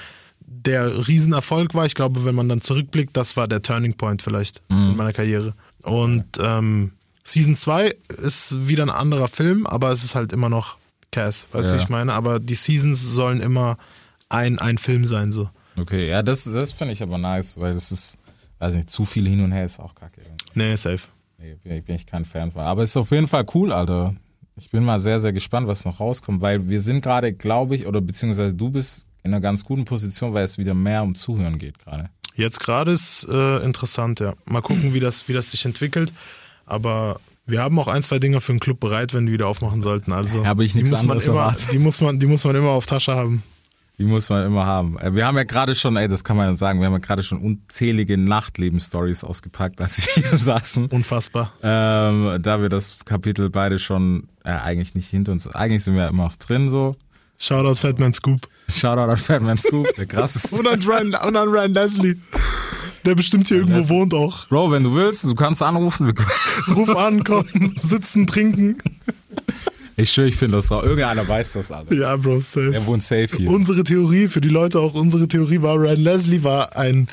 [0.44, 1.86] der Riesenerfolg war.
[1.86, 5.54] Ich glaube, wenn man dann zurückblickt, das war der Turning Point vielleicht in meiner Karriere.
[5.82, 6.92] Und ähm,
[7.24, 10.76] Season 2 ist wieder ein anderer Film, aber es ist halt immer noch
[11.10, 11.78] Cass, weißt du, Ja.
[11.78, 12.12] wie ich meine?
[12.12, 13.76] Aber die Seasons sollen immer
[14.28, 15.48] ein, ein Film sein, so.
[15.80, 18.18] Okay, ja, das, das finde ich aber nice, weil das ist,
[18.58, 20.20] weiß nicht, zu viel hin und her ist auch kacke.
[20.54, 21.02] Nee, safe.
[21.42, 22.62] Nee, bin, ich- kein Fan von.
[22.62, 24.14] Aber es ist auf jeden Fall cool, Alter.
[24.56, 27.86] Ich bin mal sehr, sehr gespannt, was noch rauskommt, weil wir sind gerade, glaube ich,
[27.86, 31.58] oder beziehungsweise du bist in einer ganz guten Position, weil es wieder mehr um Zuhören
[31.58, 32.10] geht gerade.
[32.34, 34.34] Jetzt gerade ist äh, interessant, ja.
[34.44, 36.12] Mal gucken, wie das, wie das sich entwickelt.
[36.66, 39.80] Aber wir haben auch ein, zwei Dinge für den Club bereit, wenn wir wieder aufmachen
[39.80, 40.12] sollten.
[40.12, 41.72] Also Habe ich die muss man immer, erwartet.
[41.72, 43.42] die muss man, die muss man immer auf Tasche haben.
[43.98, 44.98] Die muss man immer haben.
[44.98, 46.98] Äh, Wir haben ja gerade schon, ey, das kann man ja sagen, wir haben ja
[46.98, 50.86] gerade schon unzählige Nachtleben-Stories ausgepackt, als wir hier saßen.
[50.86, 51.52] Unfassbar.
[51.62, 56.08] Ähm, da wir das Kapitel beide schon äh, eigentlich nicht hinter uns, eigentlich sind wir
[56.08, 56.96] immer noch drin so.
[57.38, 58.48] Shoutout Fatman Scoop.
[58.74, 60.56] Shoutout an Fatman Scoop, der krasseste.
[60.56, 62.16] Und an Ryan, und an Ryan Leslie.
[63.04, 63.96] Der bestimmt hier irgendwo Leslie.
[63.96, 64.46] wohnt auch.
[64.46, 66.14] Bro, wenn du willst, du kannst anrufen.
[66.68, 68.78] Ruf an, komm, sitzen, trinken.
[70.02, 70.82] Ich schwöre, ich finde das auch.
[70.82, 71.94] Irgendeiner weiß das alle.
[71.94, 72.72] Ja, Bro, safe.
[72.72, 73.48] Der wohnt safe hier.
[73.48, 77.06] Unsere Theorie, für die Leute auch unsere Theorie war, Ryan Leslie war ein,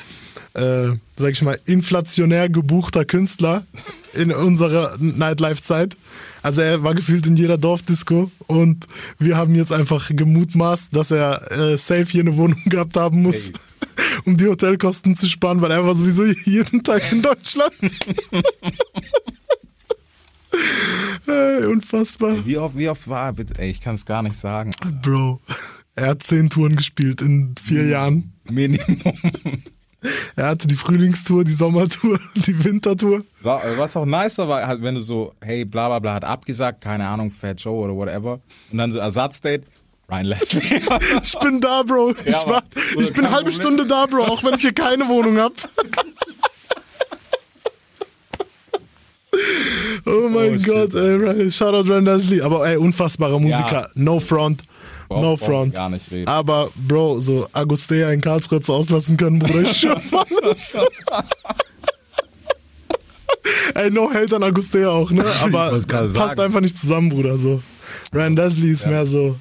[0.54, 3.64] äh, sag ich mal, inflationär gebuchter Künstler
[4.12, 5.96] in unserer Nightlife-Zeit.
[6.42, 8.86] Also er war gefühlt in jeder Dorfdisco und
[9.18, 13.48] wir haben jetzt einfach gemutmaßt, dass er äh, safe hier eine Wohnung gehabt haben muss,
[13.48, 13.58] Safe.
[14.24, 17.74] um die Hotelkosten zu sparen, weil er war sowieso jeden Tag in Deutschland.
[21.26, 22.34] Ey, unfassbar.
[22.44, 23.58] Wie oft, wie oft war er bitte?
[23.58, 24.72] Ey, ich kann es gar nicht sagen.
[25.02, 25.40] Bro,
[25.94, 28.32] er hat zehn Touren gespielt in vier Jahren.
[28.50, 29.02] Minimum.
[30.34, 33.22] Er hatte die Frühlingstour, die Sommertour, die Wintertour.
[33.42, 36.80] War, was auch nicer war, halt, wenn du so, hey, bla bla bla, hat abgesagt,
[36.80, 38.40] keine Ahnung, Fat Joe oder whatever.
[38.72, 39.64] Und dann so Ersatzdate,
[40.10, 40.80] Ryan Leslie.
[41.22, 42.12] Ich bin da, Bro.
[42.24, 42.62] Ich, Ja, war, Mann.
[42.96, 43.60] Oder ich bin eine halbe Problem.
[43.60, 45.52] Stunde da, Bro, auch wenn ich hier keine Wohnung hab.
[50.06, 50.66] Oh mein Oh, shit.
[50.66, 52.42] Gott, ey, Ryan- Shoutout Ryan Leslie.
[52.42, 53.90] Aber ey, unfassbarer Musiker.
[53.94, 54.62] No front.
[55.08, 55.74] Brauch- no front.
[55.74, 56.28] gar nicht reden.
[56.28, 60.76] Aber, Bro, so Agustea in Karlsruhe zu auslassen können, Bruder, ich auf alles.
[63.74, 65.24] Ey, no hate an Agustea auch, ne?
[65.40, 66.40] Aber passt sagen.
[66.40, 67.62] einfach nicht zusammen, Bruder, so.
[68.12, 69.36] Ryan Leslie ist mehr so,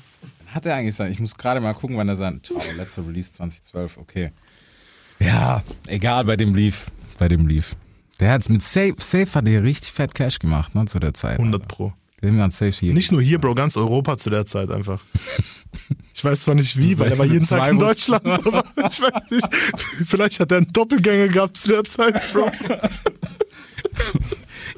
[0.53, 1.11] Hat er eigentlich sein?
[1.11, 2.39] Ich muss gerade mal gucken, wann er sein.
[2.43, 4.31] Ciao, letzter Release 2012, okay.
[5.19, 6.87] Ja, egal, bei dem lief.
[7.17, 7.75] Bei dem lief.
[8.19, 11.39] Der hat's mit Safe, Safe hat der richtig fett Cash gemacht, ne, zu der Zeit.
[11.39, 11.93] 100 Pro.
[12.21, 12.93] Der hat ganz Safe hier.
[12.93, 15.01] Nicht nur hier, Bro, ganz Europa zu der Zeit einfach.
[16.15, 17.79] Ich weiß zwar nicht wie, weil er war jeden Tag in.
[17.79, 19.47] Deutschland, aber ich weiß nicht.
[20.07, 22.51] Vielleicht hat er einen Doppelgänger gehabt zu der Zeit, Bro.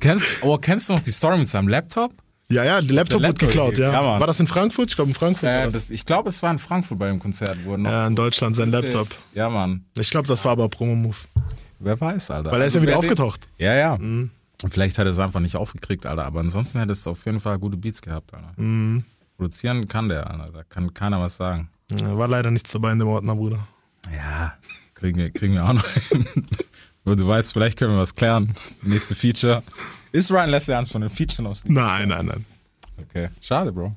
[0.01, 2.11] Kennst, oh, kennst du noch die Story mit seinem Laptop?
[2.49, 3.93] Ja, ja, der Laptop Der wird Laptop geklaut, ja.
[3.93, 4.89] ja, war das in Frankfurt?
[4.89, 5.47] Ich glaube in Frankfurt.
[5.47, 5.73] Äh, das.
[5.73, 7.89] das, ich glaube, es war in Frankfurt bei dem Konzert, wo er noch.
[7.89, 9.07] ja, in Deutschland sein Laptop.
[9.33, 9.85] Ja, Mann.
[9.97, 11.15] Ich glaube, das war aber Promo-Move.
[11.81, 12.51] Wer weiß, Alter.
[12.51, 13.47] Weil er ist ja Also, wieder wer den- aufgetaucht.
[13.57, 13.97] Ja, ja.
[14.69, 16.25] Vielleicht hat er es einfach nicht aufgekriegt, Alter.
[16.25, 18.53] Aber ansonsten hätte es auf jeden Fall gute Beats gehabt, Alter.
[19.37, 20.51] Produzieren kann der, Alter.
[20.51, 21.69] Da kann keiner was sagen.
[21.99, 23.67] Ja, war leider nichts dabei in dem Ordner, Bruder.
[24.15, 24.53] Ja,
[24.93, 26.25] kriegen wir, kriegen wir auch noch hin.
[27.05, 28.53] Nur du weißt, vielleicht können wir was klären.
[28.83, 29.61] Nächste Feature.
[30.11, 32.45] Ist Ryan Leslie eins von den Featuren aus Nein, nein, nein.
[33.01, 33.29] Okay.
[33.41, 33.95] Schade, Bro.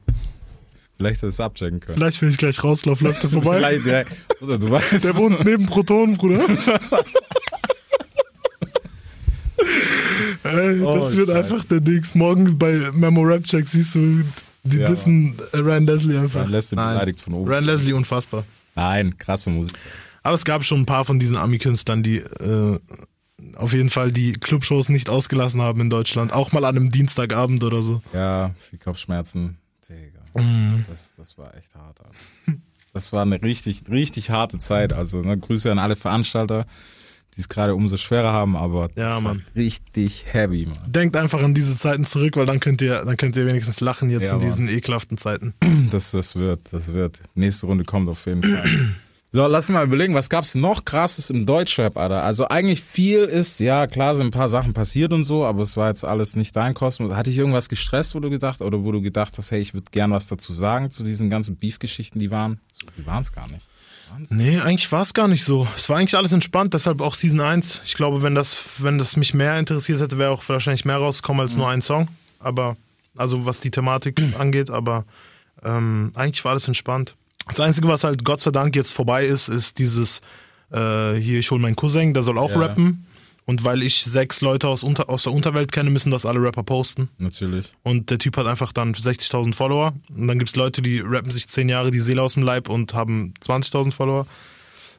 [0.96, 1.96] Vielleicht hätte es abchecken können.
[1.98, 3.56] Vielleicht, wenn ich gleich rauslaufe, läuft er vorbei.
[3.58, 4.02] Vielleicht, ja.
[4.40, 5.04] Oder du weißt.
[5.04, 6.46] Der wohnt neben Proton, Bruder.
[10.44, 11.34] Ey, das Oh, wird Scheiße.
[11.38, 12.14] einfach der Dings.
[12.14, 14.22] Morgen bei Memo Rap Check siehst du,
[14.64, 16.40] die Ja, dissen äh, Ryan Leslie einfach.
[16.42, 16.94] Ryan Leslie Nein.
[16.94, 17.48] beleidigt von oben.
[17.50, 18.44] Ryan Leslie unfassbar.
[18.74, 19.76] Nein, krasse Musik.
[20.22, 22.78] Aber es gab schon ein paar von diesen Ami-Künstlern, die äh,
[23.56, 26.32] auf jeden Fall die Clubshows nicht ausgelassen haben in Deutschland.
[26.32, 28.02] Auch mal an einem Dienstagabend oder so.
[28.12, 29.58] Ja, viel Kopfschmerzen.
[29.88, 30.20] Digga.
[30.42, 30.84] Mhm.
[30.88, 32.00] Das, das war echt hart.
[32.00, 32.10] Alter.
[32.94, 34.92] Das war eine richtig, richtig harte Zeit.
[34.92, 36.64] Also ne, Grüße an alle Veranstalter,
[37.36, 39.44] die es gerade umso schwerer haben, aber Ja, das Mann.
[39.56, 40.78] richtig heavy, Mann.
[40.86, 44.10] Denkt einfach an diese Zeiten zurück, weil dann könnt ihr, dann könnt ihr wenigstens lachen
[44.10, 44.46] jetzt Ja, in Mann.
[44.46, 45.54] diesen ekelhaften Zeiten.
[45.90, 47.18] Das, das wird, das wird.
[47.34, 48.64] Nächste Runde kommt auf jeden Fall.
[49.36, 52.22] So, lass mal überlegen, was gab's noch krasses im Deutschrap, Alter?
[52.22, 55.76] Also eigentlich viel ist, ja, klar sind ein paar Sachen passiert und so, aber es
[55.76, 57.12] war jetzt alles nicht dein Kosmos.
[57.14, 59.86] Hat dich irgendwas gestresst, wo du gedacht, oder wo du gedacht hast, hey, ich würde
[59.90, 62.60] gern was dazu sagen zu diesen ganzen Beef-Geschichten, die waren?
[62.70, 63.66] So viel waren's gar nicht.
[64.30, 65.66] Nee, eigentlich war es gar nicht so.
[65.76, 67.82] Es war eigentlich alles entspannt, deshalb auch Season 1.
[67.84, 71.40] Ich glaube, wenn das, wenn das mich mehr interessiert hätte, wäre auch wahrscheinlich mehr rausgekommen
[71.42, 72.08] als nur ein Song.
[72.40, 72.76] Aber,
[73.16, 75.04] also was die Thematik angeht, aber
[75.64, 77.14] ähm, eigentlich war alles entspannt.
[77.46, 80.20] Das Einzige, was halt Gott sei Dank jetzt vorbei ist, ist dieses,
[80.72, 82.58] äh, hier, ich hol meinen Cousin, der soll auch Ja.
[82.60, 83.06] rappen.
[83.46, 86.62] Und weil ich sechs Leute aus, unter, aus der Unterwelt kenne, müssen das alle Rapper
[86.62, 87.10] posten.
[87.18, 87.66] Natürlich.
[87.82, 89.92] Und der Typ hat einfach dann 60.000 Follower.
[90.16, 92.94] Und dann gibt's Leute, die rappen sich zehn Jahre die Seele aus dem Leib und
[92.94, 94.26] haben 20.000 Follower.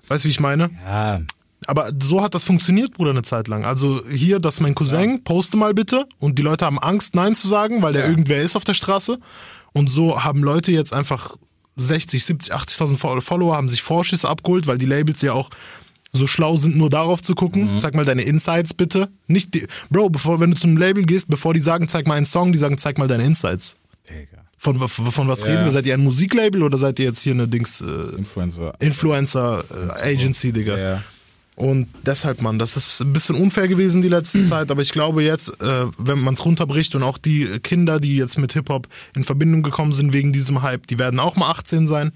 [0.09, 0.69] Weißt du, wie ich meine?
[0.85, 1.21] Ja,
[1.65, 3.65] Aber so hat das funktioniert, Bruder, eine Zeit lang.
[3.65, 6.05] Also hier, das ist mein Cousin, poste mal bitte.
[6.19, 9.17] Und die Leute haben Angst, Nein zu sagen, weil der irgendwer ist auf der Straße.
[9.73, 11.35] Und so haben Leute jetzt einfach
[11.77, 15.49] 60, 70, 80.000 Fol- Follower, haben sich Vorschüsse abgeholt, weil die Labels ja auch
[16.15, 17.73] so schlau sind, nur darauf zu gucken.
[17.73, 17.77] Mhm.
[17.77, 19.09] Zeig mal deine Insights bitte.
[19.27, 22.25] Nicht die, Bro, bevor, wenn du zum Label gehst, bevor die sagen, zeig mal einen
[22.25, 23.75] Song, die sagen, zeig mal deine Insights.
[24.09, 24.43] Digga.
[24.57, 25.47] Von, von, von was Ja.
[25.47, 25.71] reden wir?
[25.71, 27.85] Seid ihr ein Musiklabel oder seid ihr jetzt hier eine Dings, äh,
[28.17, 28.73] Influencer.
[28.79, 29.63] Influencer
[30.01, 30.77] äh, Agency, Digga?
[30.77, 31.03] Ja.
[31.55, 35.23] Und deshalb, Mann, das ist ein bisschen unfair gewesen die letzte Zeit, aber ich glaube
[35.23, 39.23] jetzt, äh, wenn man es runterbricht und auch die Kinder, die jetzt mit Hip-Hop in
[39.23, 42.11] Verbindung gekommen sind wegen diesem Hype, die werden auch mal 18 sein.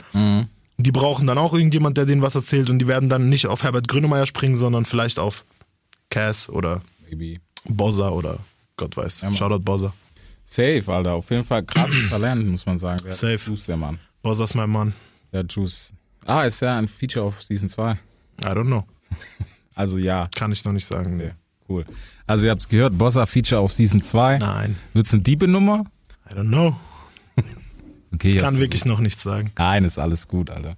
[0.82, 3.64] Die brauchen dann auch irgendjemand, der denen was erzählt und die werden dann nicht auf
[3.64, 5.44] Herbert Grönemeyer springen, sondern vielleicht auf
[6.10, 7.42] Cass oder Maybe.
[7.66, 8.38] Bozza oder
[8.78, 9.24] Gott weiß.
[9.24, 9.34] Mann.
[9.34, 9.94] Shoutout Bozza.
[10.46, 11.14] Safe, Alter.
[11.14, 13.02] Auf jeden Fall krasses Talent, muss man sagen.
[13.04, 13.38] Der Safe.
[13.46, 14.00] Juice, der Mann.
[14.22, 14.94] Bozza ist mein Mann.
[15.34, 15.94] Der Juice.
[16.26, 17.92] Ah, ist ja ein Feature auf Season 2.
[17.92, 17.98] I
[18.46, 18.84] don't know.
[19.76, 20.28] Also ja.
[20.36, 21.16] Kann ich noch nicht sagen.
[21.16, 21.32] Nee.
[21.70, 21.86] Cool.
[22.28, 24.40] Also ihr habt's gehört, Bossa Feature auf Season 2.
[24.40, 24.76] Nein.
[24.94, 25.86] Wird's eine Diebe-Nummer?
[26.30, 26.76] I don't know.
[28.20, 29.52] Okay, Kann hast- wirklich noch nichts sagen.
[29.58, 30.76] Nein, ist alles gut, Alter.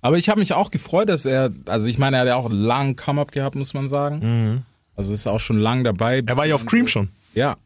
[0.00, 2.50] Aber ich habe mich auch gefreut, dass er, also ich meine, er hat ja auch
[2.50, 4.64] einen langen Come-Up gehabt, muss man sagen.
[4.96, 6.22] Also ist auch schon lang dabei.
[6.22, 6.28] Mhm.
[6.28, 7.08] Er war ja auf Cream schon.
[7.34, 7.56] Ja,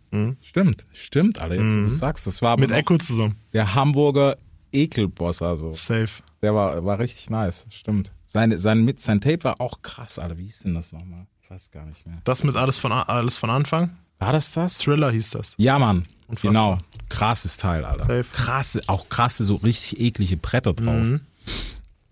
[0.40, 3.36] stimmt, stimmt, Alter, jetzt wo du sagst, das war Mit Echo zusammen.
[3.52, 4.36] der Hamburger
[4.72, 5.72] Ekelboss, also.
[5.72, 6.08] Safe.
[6.40, 8.12] Der war, war richtig nice, stimmt.
[8.24, 10.38] Sein, sein, mit, sein Tape war auch krass, Alter.
[10.38, 11.26] Wie hieß denn das nochmal?
[11.42, 12.18] Ich weiß gar nicht mehr.
[12.24, 13.90] Das mit alles von, alles von Anfang?
[14.18, 14.78] War das das?
[14.78, 15.54] Thriller hieß das.
[15.59, 16.02] Ja, Mann.
[16.26, 16.50] Unfassbar.
[16.50, 16.78] Genau.
[17.09, 18.04] Krasses Teil, Alter.
[18.04, 18.24] Safe.
[18.33, 21.20] Krasse, auch krasse, so richtig eklige Bretter drauf.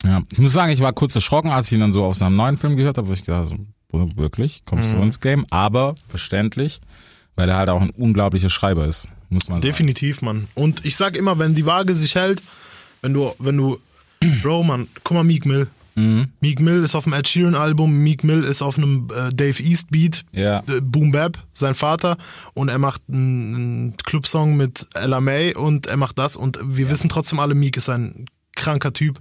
[0.04, 0.22] Ja.
[0.32, 2.56] Ich muss sagen, ich war kurz erschrocken, als ich ihn dann so auf seinem neuen
[2.56, 3.56] Film gehört habe, wo ich gedacht so,
[4.16, 5.44] wirklich, kommst du ins Game?
[5.50, 6.80] Aber verständlich,
[7.34, 9.62] weil er halt auch ein unglaublicher Schreiber ist, muss man sagen.
[9.62, 10.48] Definitiv, Mann.
[10.54, 12.42] Und ich sag immer, wenn die Waage sich hält,
[13.02, 13.78] wenn du, wenn du,
[14.42, 15.68] Bro, Mann, guck mal Meek Mill.
[15.96, 16.28] Mhm.
[16.40, 19.62] Meek Mill ist auf dem Ed Sheeran Album, Meek Mill ist auf einem äh, Dave
[19.62, 20.58] East Beat, Ja.
[20.68, 22.16] äh, Boom Bap, sein Vater,
[22.54, 27.08] und er macht einen, Clubsong mit Ella May und er macht das und wir wissen
[27.08, 29.20] trotzdem alle, Meek ist ein kranker Typ.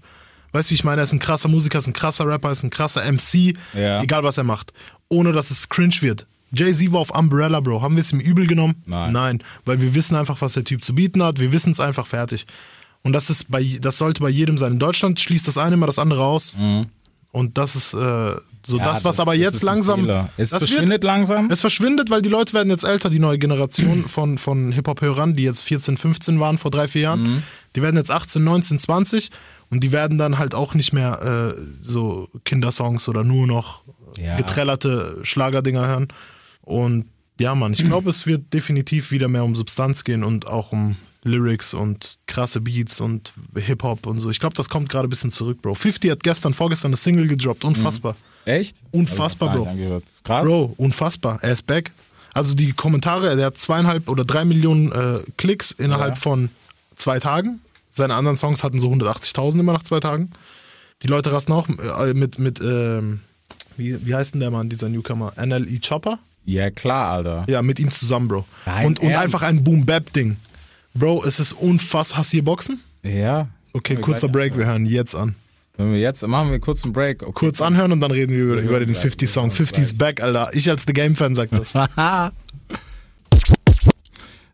[0.51, 1.01] Weißt du, wie ich meine?
[1.01, 4.01] Er ist ein krasser Musiker, ist ein krasser Rapper, ist ein krasser MC, Ja.
[4.01, 4.71] egal was er macht.
[5.09, 6.27] Ohne dass es cringe wird.
[6.53, 7.81] Jay-Z war auf Umbrella, Bro.
[7.81, 8.81] Haben wir es ihm übel genommen?
[8.85, 9.11] Nein.
[9.11, 11.39] Nein, weil wir wissen einfach, was der Typ zu bieten hat.
[11.39, 12.45] Wir wissen es einfach fertig.
[13.05, 14.73] Und das ist bei, das sollte bei jedem sein.
[14.73, 16.55] In Deutschland schließt das eine immer das andere aus.
[17.31, 17.97] Und das ist äh,
[18.65, 18.79] so Mhm.
[18.79, 20.27] Ja, das, was aber das jetzt ist ein langsam.
[20.37, 21.51] Es verschwindet langsam.
[21.51, 25.43] es verschwindet, weil die Leute werden jetzt älter, die neue Generation von, von Hip-Hop-Hörern, die
[25.43, 27.43] jetzt 14, 15 waren vor drei, vier Jahren, Mhm.
[27.75, 29.29] die werden jetzt 18, 19, 20
[29.69, 33.83] und die werden dann halt auch nicht mehr äh, so Kindersongs oder nur noch
[34.17, 34.35] Ja.
[34.37, 36.07] getrellerte Schlagerdinger hören.
[36.63, 37.05] Und
[37.39, 40.95] ja, Mann, ich glaube, es wird definitiv wieder mehr um Substanz gehen und auch um
[41.25, 44.29] Lyrics und krasse Beats und Hip-Hop und so.
[44.29, 45.73] Ich glaube, das kommt gerade ein bisschen zurück, Bro.
[45.75, 47.65] 50 hat gestern, vorgestern eine Single gedroppt.
[47.65, 48.15] Unfassbar.
[48.45, 48.77] Echt?
[48.91, 50.01] Unfassbar, Bro.
[50.23, 50.45] krass.
[50.45, 51.39] Bro, unfassbar.
[51.41, 51.91] Er ist back.
[52.33, 56.21] Also die Kommentare, der hat zweieinhalb oder drei Millionen äh, Klicks innerhalb Ja.
[56.21, 56.49] von
[56.95, 57.59] zwei Tagen.
[57.91, 60.31] Seine anderen Songs hatten so 180.000 immer nach zwei Tagen.
[61.01, 63.21] Die Leute rasten auch äh, mit, mit ähm,
[63.77, 65.33] wie, wie heißt denn der Mann, dieser Newcomer?
[65.43, 66.19] NLE Chopper?
[66.45, 67.45] Ja, klar, Alter.
[67.47, 68.45] Ja, mit ihm zusammen, Bro.
[68.65, 69.23] Nein, und und ernst?
[69.23, 70.35] einfach ein Boom-Bap-Ding.
[70.97, 72.19] Bro, es ist unfassbar.
[72.19, 72.79] Hast du hier Boxen?
[73.03, 73.49] Ja.
[73.73, 75.35] Okay, kurzer Break, wir hören jetzt an.
[75.75, 77.21] Wenn wir jetzt, machen wir kurz einen Break.
[77.21, 77.33] Okay.
[77.33, 79.51] Kurz anhören und dann reden wir über, über den gleich, 50-Song.
[79.51, 80.51] wir hören 50's back, Alter.
[80.53, 81.73] Ich als The Game-Fan sag das.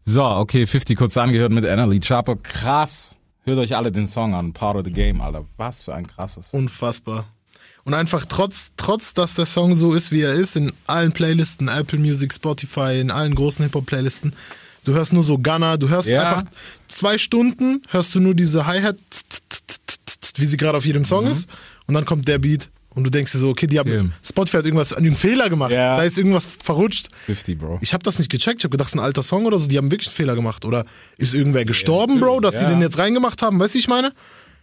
[0.03, 2.35] So, okay, 50 kurz angehört mit Annalie Chapo.
[2.35, 3.17] Krass.
[3.43, 4.51] Hört euch alle den Song an.
[4.51, 5.45] Part of the Game, Alter.
[5.57, 6.53] Was für ein krasses.
[6.53, 7.27] Unfassbar.
[7.83, 11.67] Und einfach trotz, trotz, dass der Song so ist, wie er ist, in allen Playlisten,
[11.67, 14.33] Apple Music, Spotify, in allen großen Hip-Hop-Playlisten,
[14.85, 16.23] du hörst nur so Gunner, du hörst Ja.
[16.23, 16.51] einfach
[16.87, 18.97] zwei Stunden, hörst du nur diese Hi-Hat,
[20.37, 21.49] wie sie gerade auf jedem Song ist,
[21.87, 22.69] und dann kommt der Beat.
[22.93, 24.11] Und du denkst dir so, okay, die haben, Film.
[24.21, 25.71] Spotify hat irgendwas, einen Fehler gemacht.
[25.71, 25.95] Ja.
[25.95, 27.07] Da ist irgendwas verrutscht.
[27.25, 27.79] 50, Bro.
[27.81, 28.59] Ich habe das nicht gecheckt.
[28.59, 29.67] Ich habe gedacht, es ist ein alter Song oder so.
[29.67, 30.65] Die haben wirklich einen Fehler gemacht.
[30.65, 30.85] Oder
[31.17, 32.69] ist irgendwer gestorben, Bro, dass sie ja.
[32.69, 33.59] den jetzt reingemacht haben?
[33.59, 34.11] Weißt du, wie ich meine?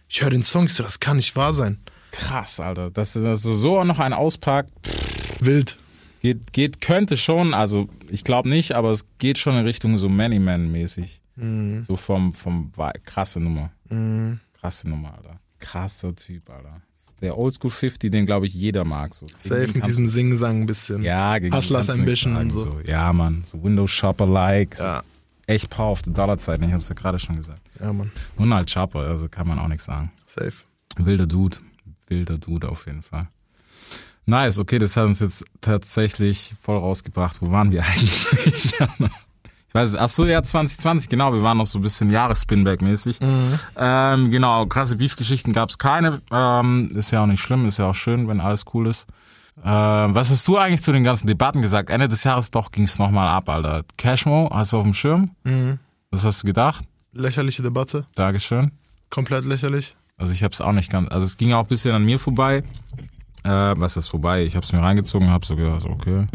[0.07, 1.79] Ich höre den Song, ich so, das kann nicht wahr sein.
[2.11, 2.91] Krass, Alter.
[2.91, 5.75] Dass, dass er so noch einen auspackt, pff, Wild.
[6.19, 10.09] Geht, geht, könnte schon, also ich glaube nicht, aber es geht schon in Richtung so
[10.09, 11.21] Many Man mäßig.
[11.35, 11.85] Mhm.
[11.87, 12.71] So vom, vom,
[13.03, 13.71] krasse Nummer.
[14.59, 15.39] Krasse Nummer, Alter.
[15.59, 16.81] Krasser Typ, Alter.
[17.21, 19.13] Der Oldschool 50, den glaube ich jeder mag.
[19.13, 19.27] So.
[19.39, 21.03] Safe mit diesem Sing-Sang ein bisschen.
[21.03, 23.43] Ja, gegen Hustlers Ambition und sagen, Ja, Mann.
[23.45, 24.75] So Windows Shopper-like.
[24.75, 25.03] So Ja.
[25.47, 26.63] Echt Power auf der Dollarzeiten.
[26.65, 27.61] Ich habe es ja gerade schon gesagt.
[27.79, 28.11] Ja, Mann.
[28.35, 30.11] Und halt Chopper, also kann man auch nichts sagen.
[30.25, 30.53] Safe.
[30.97, 31.57] Wilder Dude.
[32.07, 33.27] Wilder Dude auf jeden Fall.
[34.29, 37.41] Nice, okay, das hat uns jetzt tatsächlich voll rausgebracht.
[37.41, 38.27] Wo waren wir eigentlich?
[38.45, 38.79] ich
[39.73, 39.95] weiß es.
[39.95, 41.33] Ach so, ja, 2020, genau.
[41.33, 43.19] Wir waren noch so ein bisschen Jahres-Spinback-mäßig.
[43.75, 46.21] Ähm, genau, krasse Beef-Geschichten gab es keine.
[46.31, 49.07] Ähm, ist ja auch nicht schlimm, ist ja auch schön, wenn alles cool ist.
[49.65, 51.89] Ähm, was hast du eigentlich zu den ganzen Debatten gesagt?
[51.89, 53.83] Ende des Jahres doch ging es nochmal ab, Alter.
[53.97, 55.31] Cashmo, hast du auf dem Schirm?
[56.11, 56.85] Was hast du gedacht?
[57.13, 58.05] Lächerliche Debatte.
[58.13, 58.71] Dankeschön.
[59.09, 59.95] Komplett lächerlich.
[60.17, 61.09] Also ich habe es auch nicht ganz.
[61.09, 62.63] Also es ging auch ein bisschen an mir vorbei.
[63.49, 64.43] Äh, was ist vorbei?
[64.43, 66.27] Ich habe es mir reingezogen, habe so gedacht, okay,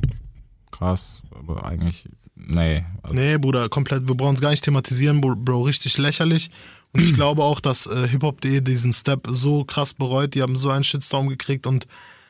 [0.70, 2.84] krass, aber eigentlich, nee.
[3.02, 4.08] Also, Nee, Bruder, komplett.
[4.08, 6.50] Wir brauchen es gar nicht thematisieren, Bro, richtig lächerlich.
[6.92, 10.34] Und ich glaube auch, dass äh, hiphop.de diesen Step so krass bereut.
[10.34, 11.86] Die haben so einen Shitstorm gekriegt und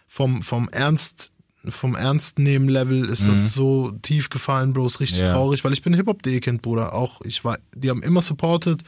[0.06, 1.32] vom, vom Ernst,
[1.66, 4.86] vom Ernstnehmen-Level ist das so tief gefallen, Bro.
[4.86, 5.32] Ist richtig Ja.
[5.32, 6.92] traurig, weil ich bin hiphop.de-Kind, Bruder.
[6.92, 8.82] Auch ich war, die haben immer supported.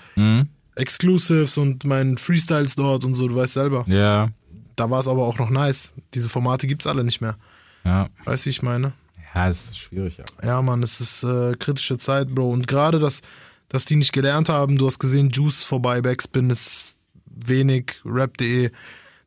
[0.75, 3.85] Exclusives und meinen Freestyles dort und so, du weißt selber.
[3.89, 4.29] Ja,
[4.77, 5.93] Da war es aber auch noch nice.
[6.15, 7.37] Diese Formate gibt's alle nicht mehr.
[7.85, 8.09] ja.
[8.25, 8.93] Weißt du, wie ich meine?
[9.35, 10.25] Ja, es ist schwierig, ja.
[10.43, 12.51] Ja, Mann, es ist äh, kritische Zeit, Bro.
[12.51, 13.21] Und gerade, dass,
[13.69, 16.95] dass die nicht gelernt haben, du hast gesehen, Juice vorbei, Backspin ist
[17.27, 18.71] wenig, Rap.de.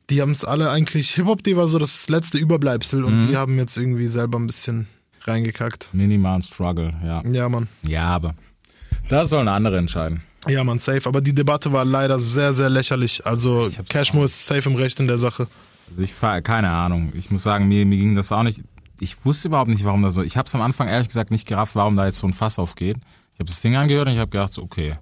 [0.09, 3.77] Die haben es alle eigentlich, Hip-Hop.de war so das letzte Überbleibsel und die haben jetzt
[3.77, 4.88] irgendwie selber ein bisschen
[5.21, 5.89] reingekackt.
[5.93, 7.23] Minimalen Struggle, ja.
[7.29, 7.67] Ja, Mann.
[7.83, 8.33] Ja, aber
[9.09, 10.23] das sollen andere entscheiden.
[10.49, 11.01] Ja, Mann, safe.
[11.05, 13.25] Aber die Debatte war leider sehr, sehr lächerlich.
[13.25, 15.47] Also Cashmo ist safe im Recht in der Sache.
[15.89, 17.12] Also ich keine Ahnung.
[17.15, 18.63] Ich muss sagen, mir, mir ging das auch nicht.
[18.99, 20.21] Ich wusste überhaupt nicht, warum das so.
[20.21, 22.59] Ich habe es am Anfang ehrlich gesagt nicht gerafft, warum da jetzt so ein Fass
[22.59, 22.97] aufgeht.
[23.33, 24.97] Ich habe das Ding angehört und ich habe gedacht, so, okay.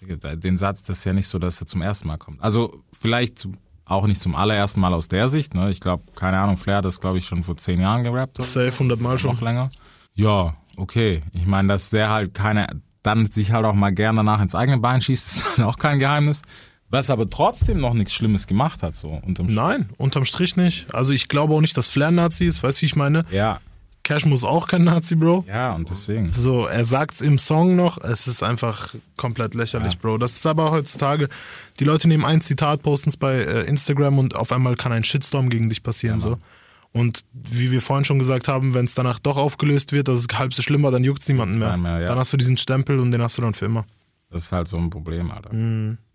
[0.00, 2.40] Den Satz, das ist ja nicht so, dass er zum ersten Mal kommt.
[2.42, 3.48] Also vielleicht
[3.84, 5.54] auch nicht zum allerersten Mal aus der Sicht.
[5.54, 5.70] Ne?
[5.70, 8.42] Ich glaube, keine Ahnung, Flair hat das, glaube ich, schon vor zehn Jahren gerappt.
[8.44, 9.32] Safe 100 Mal schon.
[9.32, 9.70] noch länger.
[10.14, 11.22] Ja, okay.
[11.32, 12.66] Ich meine, dass der halt keine,
[13.08, 15.98] dann sich halt auch mal gern danach ins eigene Bein schießt, ist dann auch kein
[15.98, 16.42] Geheimnis.
[16.90, 19.56] Was aber trotzdem noch nichts Schlimmes gemacht hat, so unterm Strich.
[19.60, 20.94] Nein, unterm Strich nicht.
[20.94, 22.62] Also ich glaube auch nicht, dass Flair Nazi ist.
[22.62, 23.26] Weißt du, wie ich meine?
[23.30, 23.60] Ja,
[24.08, 25.44] Cashmo ist auch kein Nazi, Bro.
[25.46, 26.32] ja, und deswegen.
[26.32, 30.16] So, er sagt's im Song noch, es ist einfach komplett lächerlich, Bro.
[30.16, 31.28] Das ist aber heutzutage,
[31.78, 35.04] die Leute nehmen ein Zitat, posten es bei äh, Instagram und auf einmal kann ein
[35.04, 36.38] Shitstorm gegen dich passieren, so.
[36.98, 40.26] Und wie wir vorhin schon gesagt haben, wenn es danach doch aufgelöst wird, dass es
[40.36, 41.76] halb so schlimm war, dann juckt's niemanden mehr.
[41.76, 42.08] mehr, ja.
[42.08, 43.86] Dann hast du diesen Stempel und den hast du dann für immer.
[44.30, 45.50] Das ist halt so ein Problem, Alter.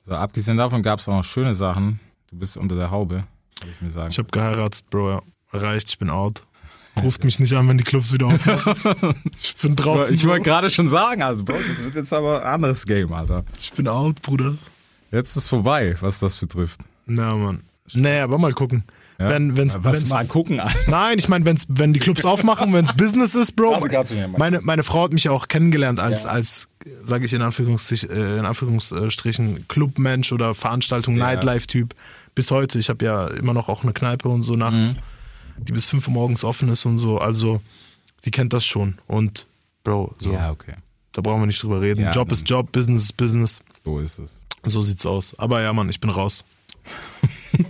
[0.06, 2.02] So, abgesehen davon gab es auch noch schöne Sachen.
[2.30, 3.24] Du bist unter der Haube,
[3.60, 4.10] soll ich mir sagen.
[4.12, 5.22] Ich habe geheiratet, Bro, ja.
[5.54, 6.44] Reicht, ich bin out.
[7.02, 9.16] Ruft mich nicht an, wenn die Clubs wieder aufmachen.
[9.42, 10.14] ich bin draußen.
[10.14, 13.46] ich wollte gerade schon sagen, also Bro, das wird jetzt aber ein anderes Game, Alter.
[13.58, 14.56] ich bin out, Bruder.
[15.12, 16.82] Jetzt ist vorbei, was das betrifft.
[17.06, 17.62] Na, Mann.
[17.94, 18.84] Nee, aber mal gucken.
[19.20, 19.30] Ja?
[19.30, 20.60] Wenn, wenn's, was wenn's, mal gucken.
[20.88, 23.80] Nein, ich meine, wenn's, wenn die Clubs aufmachen, wenn es Business ist, Bro.
[24.38, 26.30] Meine, meine Frau hat mich ja auch kennengelernt als, Ja.
[26.30, 26.70] als
[27.04, 31.26] sage ich in, Anführungsstrich, äh, in Anführungsstrichen, Clubmensch oder Veranstaltung, Ja.
[31.26, 31.94] Nightlife-Typ.
[32.36, 32.80] Bis heute.
[32.80, 35.66] Ich habe ja immer noch auch eine Kneipe und so nachts, Mhm.
[35.66, 37.20] die bis 5 Uhr morgens offen ist und so.
[37.20, 37.62] Also,
[38.26, 38.98] die kennt das schon.
[39.08, 39.46] Und,
[39.84, 40.74] Bro, so, Ja, okay.
[41.12, 42.02] da brauchen wir nicht drüber reden.
[42.02, 43.62] Ja, Job ist Job, Business ist Business.
[43.86, 44.44] So ist es.
[44.66, 45.38] So sieht's aus.
[45.38, 46.44] Aber ja, Mann, ich bin raus.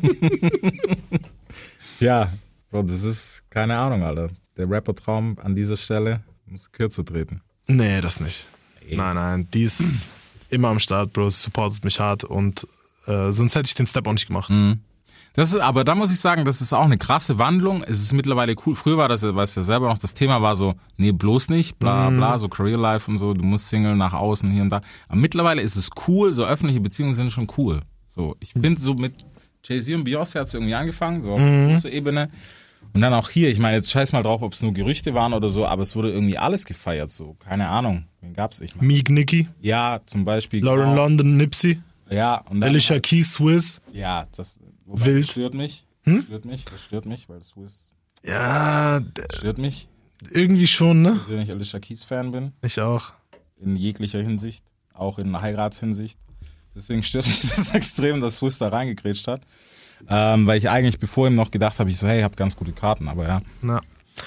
[2.04, 2.28] Ja,
[2.70, 4.30] Bro, das ist keine Ahnung, Alter.
[4.58, 7.42] Der Rapper-Traum an dieser Stelle muss kürzer treten.
[7.68, 8.46] Nee, das nicht.
[8.92, 10.10] Nein, nein, die ist
[10.50, 11.30] immer am Start, Bro.
[11.30, 12.68] Supportet mich hart und
[13.08, 14.52] äh, sonst hätte ich den Step auch nicht gemacht.
[15.36, 17.84] Das ist, aber da muss ich sagen, das ist auch eine krasse Wandlung.
[17.84, 18.76] Es ist mittlerweile cool.
[18.76, 21.52] Früher war das, ja, weißt du ja selber noch, das Thema war so, nee, bloß
[21.52, 24.72] nicht, bla bla, so Career Life und so, du musst Single nach außen hier und
[24.72, 24.82] da.
[25.08, 27.80] Aber mittlerweile ist es cool, so öffentliche Beziehungen sind schon cool.
[28.10, 29.14] So, ich finde so mit
[29.64, 32.30] Jay-Z und Beyoncé hat es irgendwie angefangen, so auf großer Ebene.
[32.94, 35.34] Und dann auch hier, ich meine, jetzt scheiß mal drauf, ob es nur Gerüchte waren
[35.34, 37.36] oder so, aber es wurde irgendwie alles gefeiert, so.
[37.40, 38.06] Keine Ahnung.
[38.22, 38.60] Wen gab's?
[38.62, 40.64] Ich meine, Meek Nicky, ja, zum Beispiel.
[40.64, 40.96] Lauren genau.
[40.96, 42.70] London, Nipsey, Ja, und dann.
[42.70, 43.82] Alicia Keys, Swizz.
[43.94, 45.24] Ja, das wobei, Wild.
[45.24, 45.86] Das stört mich.
[46.06, 47.94] Das stört mich, das stört mich, weil Swiss
[48.26, 49.88] Ja, d- stört mich,
[50.32, 51.12] irgendwie schon, ne?
[51.28, 53.14] dass ich Alicia Keys Fan bin, Ich auch.
[53.62, 56.20] in jeglicher Hinsicht, auch in Heiratshinsicht.
[56.76, 59.42] Deswegen stört mich das extrem, dass Swiss da reingekrätscht hat.
[60.10, 62.58] Ähm, weil ich eigentlich bevor ihm noch gedacht habe, ich so, hey, ich habe ganz
[62.58, 63.82] gute Karten, aber ja, Na,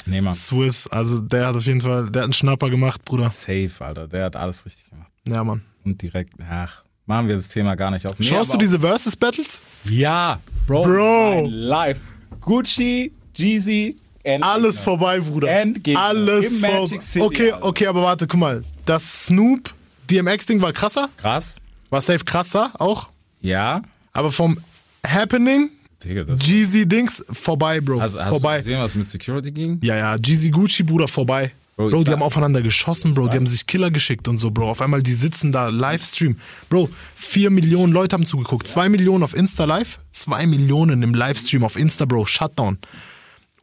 [0.06, 0.32] nee, man.
[0.32, 3.30] Swizz, also der hat auf jeden Fall, der hat einen Schnapper gemacht, Bruder.
[3.30, 5.10] Safe, Alter, der hat alles richtig gemacht.
[5.28, 5.62] Ja, Mann.
[5.84, 8.18] Und direkt, ach, machen wir das Thema gar nicht auf.
[8.18, 9.60] Nee, Schaust du diese Versus-Battles?
[9.84, 10.82] auch- Ja, Bro.
[10.84, 11.46] Bro.
[11.50, 12.00] Live.
[12.40, 14.46] Gucci, Jeezy, Endgegner.
[14.52, 15.48] Alles vorbei, Bruder.
[15.60, 16.00] Endgegner.
[16.00, 16.98] Alles vorbei.
[17.20, 18.64] Okay, okay, aber warte, guck mal.
[18.86, 19.74] Das Snoop
[20.10, 21.08] DMX-Ding war krasser.
[21.18, 21.58] Krass.
[21.90, 23.08] War safe krasser auch.
[23.40, 23.82] Ja.
[24.12, 24.58] Aber vom
[25.06, 25.70] Happening,
[26.02, 28.00] Digga, das Jeezy-Dings, vorbei, Bro.
[28.00, 28.58] Hast, hast vorbei.
[28.58, 29.78] du gesehen, was mit Security ging?
[29.82, 31.52] Ja, ja, Jeezy Gucci, Bruder, vorbei.
[31.76, 33.28] Bro, Bro, die haben aufeinander geschossen, Bro.
[33.28, 34.70] Die haben sich Killer geschickt und so, Bro.
[34.70, 36.38] Auf einmal, die sitzen da, Livestream.
[36.70, 38.66] Bro, vier Millionen Leute haben zugeguckt.
[38.66, 42.24] Zwei Millionen auf Insta Live, zwei Millionen im Livestream auf Insta, Bro.
[42.24, 42.78] Shutdown.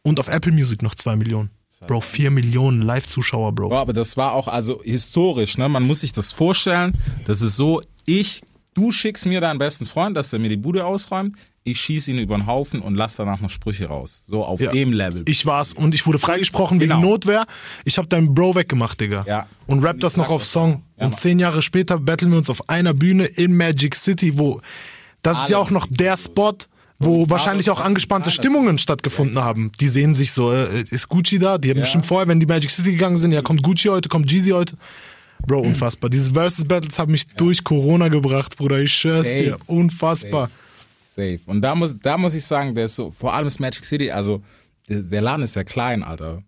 [0.02, 1.50] Und auf Apple Music noch zwei Millionen.
[1.86, 3.70] Bro, vier Millionen Live-Zuschauer, Bro.
[3.70, 5.68] Boah, aber das war auch also historisch, ne?
[5.68, 6.96] Man muss sich das vorstellen.
[7.26, 8.42] Das ist so, ich,
[8.74, 11.34] du schickst mir deinen besten Freund, dass er mir die Bude ausräumt.
[11.66, 14.24] Ich schieße ihn über den Haufen und lass danach noch Sprüche raus.
[14.26, 14.70] So auf Ja.
[14.70, 15.22] dem Level.
[15.26, 17.00] Ich war's und ich wurde freigesprochen wegen Genau.
[17.00, 17.46] Notwehr.
[17.86, 19.24] Ich hab deinen Bro weggemacht, Digga.
[19.26, 19.46] Ja.
[19.66, 20.82] Und rap Und das noch auf Song.
[20.98, 21.18] Ja, und Mann.
[21.18, 24.60] zehn Jahre später battlen wir uns auf einer Bühne in Magic City, wo
[25.22, 26.52] das ist ja Alle auch noch der Spot,
[26.98, 29.72] wo ich wahrscheinlich auch angespannte Stimmungen stattgefunden haben.
[29.80, 31.56] Die sehen sich so, äh, ist Gucci da?
[31.56, 34.30] Die haben bestimmt vorher, wenn die Magic City gegangen sind, ja, kommt Gucci heute, kommt
[34.30, 34.76] Jeezy heute.
[35.46, 36.10] Bro, unfassbar.
[36.10, 38.80] Diese Versus Battles haben mich durch Corona gebracht, Bruder.
[38.80, 39.42] Ich schwör's Safe.
[39.42, 39.56] dir.
[39.66, 40.50] Unfassbar.
[41.04, 41.40] Safe.
[41.46, 44.10] Und da muss, da muss ich sagen, der ist so, vor allem ist Magic City,
[44.10, 44.42] also
[44.88, 46.42] der, der Laden ist ja klein, Alter.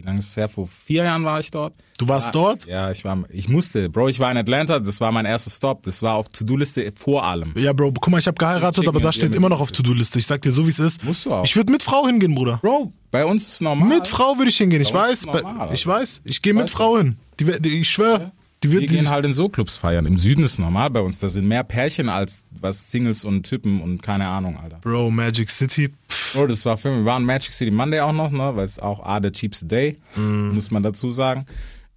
[0.00, 0.48] Wie lange ist es her?
[0.48, 1.74] Vor vier Jahren war ich dort.
[1.98, 2.64] Du warst dort?
[2.64, 3.90] Ja, ich war, ich musste.
[3.90, 5.82] Bro, ich war in Atlanta, das war mein erster Stop.
[5.82, 7.52] Das war auf To-Do-Liste vor allem.
[7.54, 10.18] Ja, Bro, guck mal, ich habe geheiratet, aber da steht immer noch auf To-Do-Liste.
[10.18, 11.04] Ich sag dir so, wie es ist.
[11.04, 11.44] Musst du auch.
[11.44, 12.60] Ich würde mit Frau hingehen, Bruder.
[12.62, 13.88] Bro, bei uns ist es normal.
[13.88, 14.80] Mit Frau würde ich hingehen.
[14.80, 16.00] Ich weiß, ist bei, normal, ich Alter.
[16.00, 16.22] weiß.
[16.24, 16.70] Ich gehe mit?
[16.70, 17.18] Frau hin.
[17.38, 18.32] Die, die, ich schwöre.
[18.62, 20.04] Die Wir gehen halt in so Clubs feiern.
[20.04, 21.18] Im Süden ist es normal bei uns.
[21.18, 24.78] Da sind mehr Pärchen als was Singles und Typen und keine Ahnung, Alter.
[24.82, 25.90] Bro, Magic City.
[26.08, 28.64] Pff, Bro, das war für mich, wir waren Magic City Monday auch noch, ne, weil
[28.64, 31.46] es auch A, der cheapste Day, muss man dazu sagen.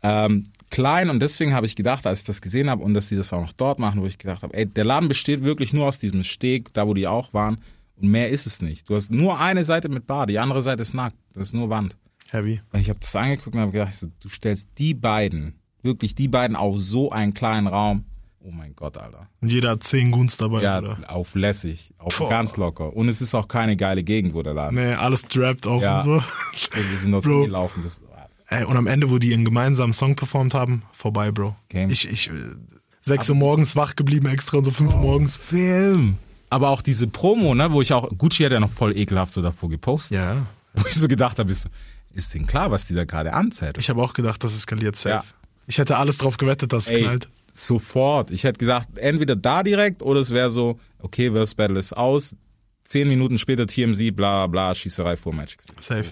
[0.02, 3.16] Ähm, klein und deswegen habe ich gedacht, als ich das gesehen habe und dass die
[3.16, 5.86] das auch noch dort machen, wo ich gedacht habe, ey, der Laden besteht wirklich nur
[5.88, 7.58] aus diesem Steg, da wo die auch waren
[7.98, 8.90] und mehr ist es nicht.
[8.90, 11.70] Du hast nur eine Seite mit Bar, die andere Seite ist nackt, das ist nur
[11.70, 11.96] Wand.
[12.32, 12.62] heavy.
[12.74, 16.56] Ich habe das angeguckt und habe gedacht, so, du stellst die beiden, wirklich die beiden
[16.56, 18.06] auf so einen kleinen Raum.
[18.46, 19.28] Oh mein Gott, Alter.
[19.42, 20.98] Und jeder hat zehn Guns dabei, Ja, Bruder.
[21.08, 22.30] auf lässig, auf Boah.
[22.30, 22.94] ganz locker.
[22.94, 26.00] Und es ist auch keine geile Gegend, wo der Laden Nee, alles drapped auch Ja.
[26.00, 26.24] und so.
[26.74, 27.26] Wir sind dort.
[27.26, 28.02] Das,
[28.48, 31.56] Ey, und am Ende, wo die ihren gemeinsamen Song performt haben, vorbei, Bro.
[31.70, 31.90] Game.
[31.90, 32.34] Ich, ich, äh,
[33.02, 35.38] sechs Uhr morgens wach geblieben, extra und so fünf Uhr morgens.
[35.38, 36.18] Film.
[36.50, 39.42] Aber auch diese Promo, ne, wo ich auch, Gucci hat ja noch voll ekelhaft so
[39.42, 40.18] davor gepostet.
[40.18, 40.46] Ja.
[40.76, 41.70] Wo ich so gedacht habe, ist,
[42.14, 43.80] ist denen klar, was die da gerade anzetteln?
[43.80, 45.16] Ich habe auch gedacht, das eskaliert safe.
[45.16, 45.24] Ja.
[45.68, 47.30] Ich hätte alles drauf gewettet, dass es Ey, knallt.
[47.52, 48.32] sofort.
[48.32, 52.36] Ich hätte gesagt, entweder da direkt oder es wäre so, okay, Verse Battle ist aus.
[52.86, 55.60] Zehn Minuten später TMZ, bla bla, Schießerei vor Magic.
[55.80, 56.06] Safe.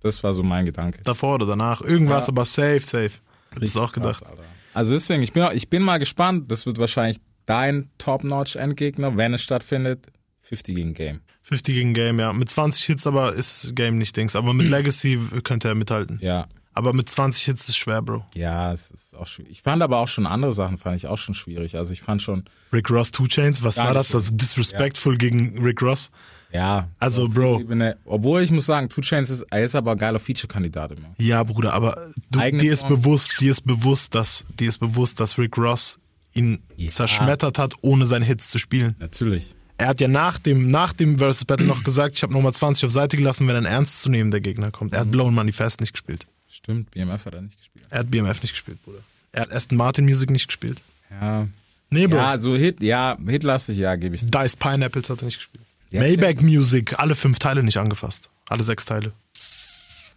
[0.00, 1.00] Das war so mein Gedanke.
[1.02, 1.80] Davor oder danach.
[1.80, 2.32] Irgendwas, Ja.
[2.32, 3.10] aber safe, safe.
[3.54, 4.22] Das ist auch gedacht.
[4.24, 4.36] Krass.
[4.74, 6.50] Also deswegen, ich bin, auch- ich bin mal gespannt.
[6.52, 10.06] Das wird wahrscheinlich dein Top-Notch-Endgegner, wenn es stattfindet.
[10.42, 11.20] 50 gegen Game.
[11.42, 12.32] 50 gegen Game, ja.
[12.32, 14.36] Mit 20 Hits aber ist Game nicht Dings.
[14.36, 16.18] Aber mit Legacy könnte er mithalten.
[16.22, 16.46] Ja,
[16.78, 18.24] Aber mit 20 Hits ist schwer, Bro.
[18.34, 19.50] Ja, es ist auch schwierig.
[19.50, 21.74] Ich fand aber auch schon andere Sachen, fand ich auch schon schwierig.
[21.76, 24.08] Also ich fand schon, Rick Ross, Two Chains, was war das?
[24.10, 26.12] Das ist disrespectful gegen Rick Ross.
[26.52, 26.88] ja.
[27.00, 27.60] Also, Bro.
[27.62, 31.08] Ebene- obwohl ich muss sagen, Two Chains ist, er ist aber ein geiler Feature-Kandidat immer.
[31.18, 32.94] Ja, Bruder, aber du, Eigene dir ist Songs.
[33.02, 35.98] bewusst, dir ist bewusst, dass, dir ist bewusst, dass Rick Ross
[36.34, 36.90] ihn Ja.
[36.90, 38.94] zerschmettert hat, ohne seine Hits zu spielen.
[39.00, 39.54] Natürlich.
[39.78, 42.84] Er hat ja nach dem, nach dem Versus Battle noch gesagt, ich habe nochmal 20
[42.86, 44.92] auf Seite gelassen, wenn ein ernstzunehmender Gegner kommt.
[44.92, 44.96] Mhm.
[44.96, 46.26] Er hat Blown Manifest nicht gespielt.
[46.48, 47.86] Stimmt, BMF hat er nicht gespielt.
[47.90, 49.00] Er hat BMF nicht gespielt, Bruder.
[49.32, 50.80] Er hat Aston Martin Music nicht gespielt.
[51.10, 51.46] Ja.
[51.90, 52.16] Nee, Bro.
[52.16, 54.22] Ja, so Hit, ja, hitlastig, ja, gebe ich.
[54.24, 55.64] Diced Pineapples hat er nicht gespielt.
[55.90, 56.40] Ja, Maybach.
[56.42, 58.28] Music, alle fünf Teile nicht angefasst.
[58.48, 59.12] Alle sechs Teile.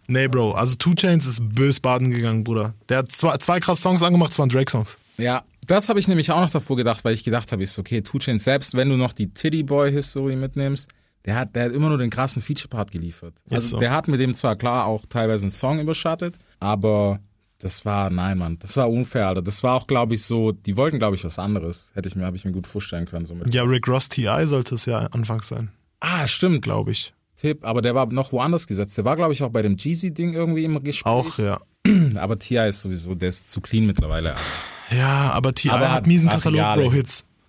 [0.06, 2.74] Nee, Bro, also Two Chains ist bös baden gegangen, Bruder.
[2.88, 4.96] Der hat zwei, zwei krasse Songs angemacht, das waren Drake-Songs.
[5.16, 8.02] Ja, das habe ich nämlich auch noch davor gedacht, weil ich gedacht habe, ist okay,
[8.02, 10.90] Two Chains, selbst wenn du noch die Titty Boy History mitnimmst,
[11.24, 13.34] der hat, der hat immer nur den krassen Feature-Part geliefert.
[13.50, 13.76] Also so.
[13.78, 17.20] der hat mit dem zwar klar auch teilweise einen Song überschattet, aber
[17.58, 19.42] das war, nein, Mann, das war unfair, Alter.
[19.42, 21.92] Das war auch, glaube ich, so, die wollten, glaube ich, was anderes.
[21.94, 23.24] Hätte ich mir, habe ich mir gut vorstellen können.
[23.24, 24.46] So mit Ja, Rick Ross T.I.
[24.46, 25.70] sollte es ja anfangs sein,
[26.00, 26.62] Ah, stimmt.
[26.62, 27.14] glaube ich.
[27.36, 28.98] Tipp, aber der war noch woanders gesetzt.
[28.98, 31.06] Der war, glaube ich, auch bei dem Jeezy-Ding irgendwie im Gespräch.
[31.12, 31.60] Auch, ja.
[32.16, 32.68] Aber T.I.
[32.68, 34.30] ist sowieso, der ist zu clean mittlerweile.
[34.30, 34.96] Alter.
[34.96, 35.70] Ja, aber T.I.
[35.72, 37.02] Aber er hat hat miesen Katalog, Bro, ey.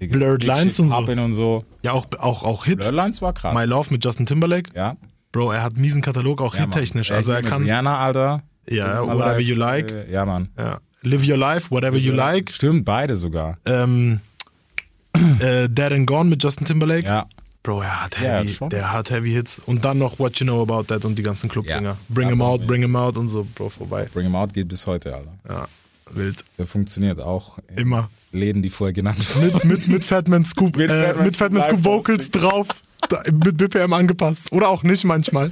[0.04, 0.14] Hits.
[0.14, 0.98] Blurred Lines und so.
[0.98, 1.66] Und so.
[1.82, 2.88] Ja, auch, auch, auch Hits.
[2.88, 3.54] Blurred Lines war krass.
[3.56, 4.72] My Love mit Justin Timberlake.
[4.76, 4.96] ja.
[5.32, 7.10] Bro, er hat miesen Katalog, auch Ja, hittechnisch.
[7.12, 8.44] Also er kann, Rihanna, Alter.
[8.70, 9.92] ja, Live whatever you like.
[9.92, 10.50] Äh, Ja, Mann.
[10.56, 10.78] Ja.
[11.02, 12.52] Live your life, whatever you like.
[12.52, 13.58] Stimmt, beide sogar.
[13.66, 14.20] Ähm,
[15.40, 17.06] äh, Dead and Gone mit Justin Timberlake.
[17.08, 17.26] Ja.
[17.64, 18.70] Bro, er hat Ja, heavy, schon.
[18.70, 19.60] der hat heavy Hits.
[19.66, 21.82] Und dann noch What You Know About That und die ganzen Clubdinger.
[21.82, 21.98] Ja.
[22.10, 24.08] Bring him out, bring him out und so, Bro, vorbei.
[24.14, 25.32] Bring 'em Out geht bis heute, Alter.
[25.50, 25.66] Ja,
[26.12, 26.44] wild.
[26.58, 28.10] Der funktioniert auch Immer.
[28.32, 29.52] Läden, die vorher genannt wurden.
[29.68, 32.68] Mit, mit, mit Fatman Scoop, Mit äh, Fatman mit Fatman Scoop Vocals drauf.
[33.10, 34.52] Da, mit BPM angepasst.
[34.52, 35.52] Oder auch nicht manchmal.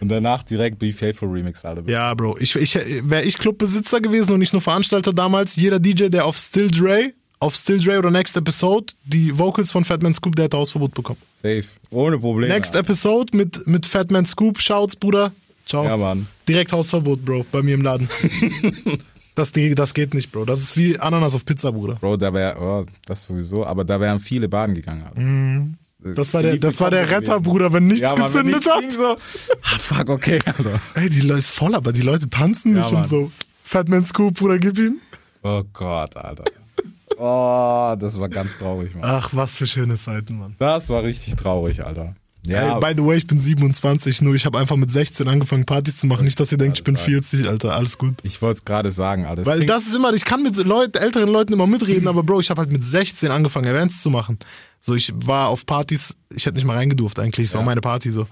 [0.00, 1.82] Und danach direkt Be Faithful Remix, Alter.
[1.86, 2.38] Ja, Bro.
[2.40, 6.36] Ich, ich, Wäre ich Clubbesitzer gewesen und nicht nur Veranstalter damals, jeder DJ, der auf
[6.36, 10.56] Still Dre, auf Still Dre oder Next Episode die Vocals von Fatman Scoop, der hätte
[10.56, 11.20] Hausverbot bekommen.
[11.34, 11.64] Safe.
[11.90, 12.52] Ohne Probleme.
[12.52, 15.32] Next Episode mit, mit Fatman Scoop, Shouts, Bruder.
[15.66, 15.84] Ciao.
[15.84, 16.26] Ja, Mann.
[16.48, 18.08] Direkt Hausverbot, Bro, bei mir im Laden.
[19.40, 20.44] das, die- das geht nicht, Bro.
[20.44, 21.94] Das ist wie Ananas auf Pizza, Bruder.
[21.94, 26.14] Bro, da wäre, oh, das sowieso, aber da wären viele baden gegangen, Alter.
[26.14, 27.42] Das war der, das war der Retter, gewesen.
[27.42, 28.80] Bruder, wenn nichts Ja, Mann, wenn gezündet nichts hat.
[28.80, 29.16] ging, so.
[29.62, 30.80] Ah, fuck, okay, Alter.
[30.94, 33.04] Ey, die Leute ist voll, aber die Leute tanzen Ja, nicht und Mann.
[33.08, 33.30] so.
[33.64, 34.96] Fatman Scoop, Bruder, gib ihm.
[35.42, 36.44] Oh Gott, Alter.
[37.18, 39.04] Oh, das war ganz traurig, Mann.
[39.04, 40.54] Ach, was für schöne Zeiten, Mann.
[40.58, 42.14] Das war richtig traurig, Alter.
[42.46, 42.74] Ja.
[42.76, 45.98] Ey, by the way, ich bin 27, nur ich habe einfach mit 16 angefangen Partys
[45.98, 46.24] zu machen.
[46.24, 48.14] Nicht, dass ihr denkt, ich bin 40, Alter, alles gut.
[48.22, 49.44] Ich wollte es gerade sagen, Alter.
[49.46, 52.50] Weil das ist immer, ich kann mit Leut, älteren Leuten immer mitreden, aber Bro, ich
[52.50, 54.38] habe halt mit 16 angefangen, Events zu machen.
[54.80, 57.66] So, ich war auf Partys, ich hätte nicht mal reingedurft eigentlich, es war Ja.
[57.66, 58.26] meine Party so.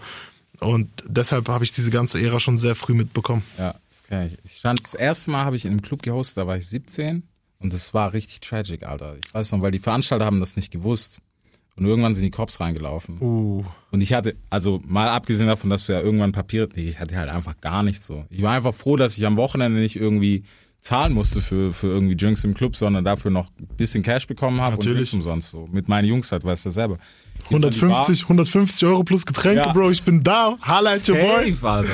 [0.61, 3.43] Und deshalb habe ich diese ganze Ära schon sehr früh mitbekommen.
[3.59, 4.39] Ja, das kann ich.
[4.45, 7.23] Ich stand, das erste Mal habe ich in einem Club gehostet, da war ich 17
[7.61, 9.17] und das war richtig tragic, Alter.
[9.23, 11.19] Ich weiß noch, weil die Veranstalter haben das nicht gewusst.
[11.79, 13.19] Und irgendwann sind die Cops reingelaufen.
[13.21, 13.65] Uh.
[13.91, 17.31] Und ich hatte, also mal abgesehen davon, dass du ja irgendwann Papier, ich hatte halt
[17.31, 18.25] einfach gar nichts so.
[18.31, 20.45] Ich war einfach froh, dass ich am Wochenende nicht irgendwie
[20.81, 24.61] zahlen musste für, für irgendwie Drinks im Club, sondern dafür noch ein bisschen Cash bekommen
[24.61, 25.11] habe und Natürlich.
[25.11, 25.69] Drinks umsonst so.
[25.71, 26.99] Mit meinen Jungs halt, weißt du selber.
[27.49, 29.73] Gehst an die Bar, 150, 150 Euro plus Getränke, Ja.
[29.73, 30.57] Bro, ich bin da.
[30.61, 31.57] At your boy.
[31.63, 31.89] Alter.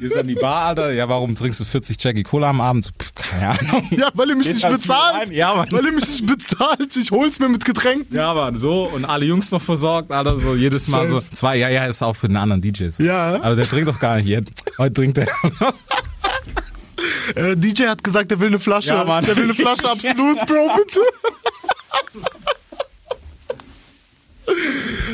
[0.00, 0.92] Gehst an die Bar, Alter.
[0.92, 2.92] Ja, warum trinkst du 40 Jackie Cola am Abend?
[2.98, 3.88] Pff, keine Ahnung.
[3.90, 5.30] Ja, weil ihr mich Geht nicht halt viel bezahlt.
[5.30, 5.68] Ja, Mann.
[5.70, 6.96] Weil ihr mich nicht bezahlt.
[6.96, 8.14] Ich hol's mir mit Getränken.
[8.14, 8.84] Ja, Mann, so.
[8.84, 10.38] Und alle Jungs noch versorgt, Alter.
[10.38, 11.22] So jedes Mal so.
[11.32, 12.98] Zwei, ja, ja, ist auch für den anderen DJs.
[12.98, 13.36] Ja.
[13.42, 14.50] Aber der trinkt doch gar nicht jetzt.
[14.78, 15.28] Heute trinkt er.
[17.34, 18.88] Äh, DJ hat gesagt, er will eine Flasche.
[18.88, 19.24] Ja, Mann.
[19.24, 21.00] Der will eine Flasche Absolut, Bro, bitte.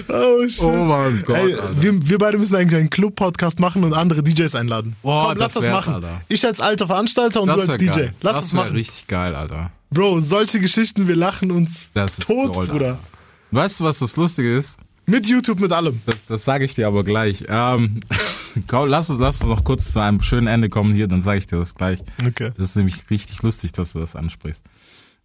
[0.08, 0.62] Oh shit.
[0.64, 4.54] Oh mein Gott, Ey, wir, wir beide müssen eigentlich einen Club-Podcast machen und andere DJs
[4.54, 4.96] einladen.
[5.02, 5.94] Boah, Komm, lass das das machen.
[5.94, 6.20] Alter.
[6.28, 7.86] Ich als alter Veranstalter und du als DJ.
[7.86, 8.14] geil.
[8.22, 8.76] Lass das wär machen.
[8.76, 9.70] richtig geil, Alter.
[9.90, 12.86] Bro, solche Geschichten, wir lachen uns Das ist tot, Gold, Bruder.
[12.86, 12.98] Alter.
[13.50, 14.78] Weißt du, was das Lustige ist?
[15.04, 16.00] Mit YouTube, mit allem.
[16.06, 17.44] Das, das sage ich dir aber gleich.
[17.48, 18.00] Ähm,
[18.68, 21.38] komm, lass uns, lass uns noch kurz zu einem schönen Ende kommen hier, dann sage
[21.38, 21.98] ich dir das gleich.
[22.26, 22.52] Okay.
[22.56, 24.62] Das ist nämlich richtig lustig, dass du das ansprichst.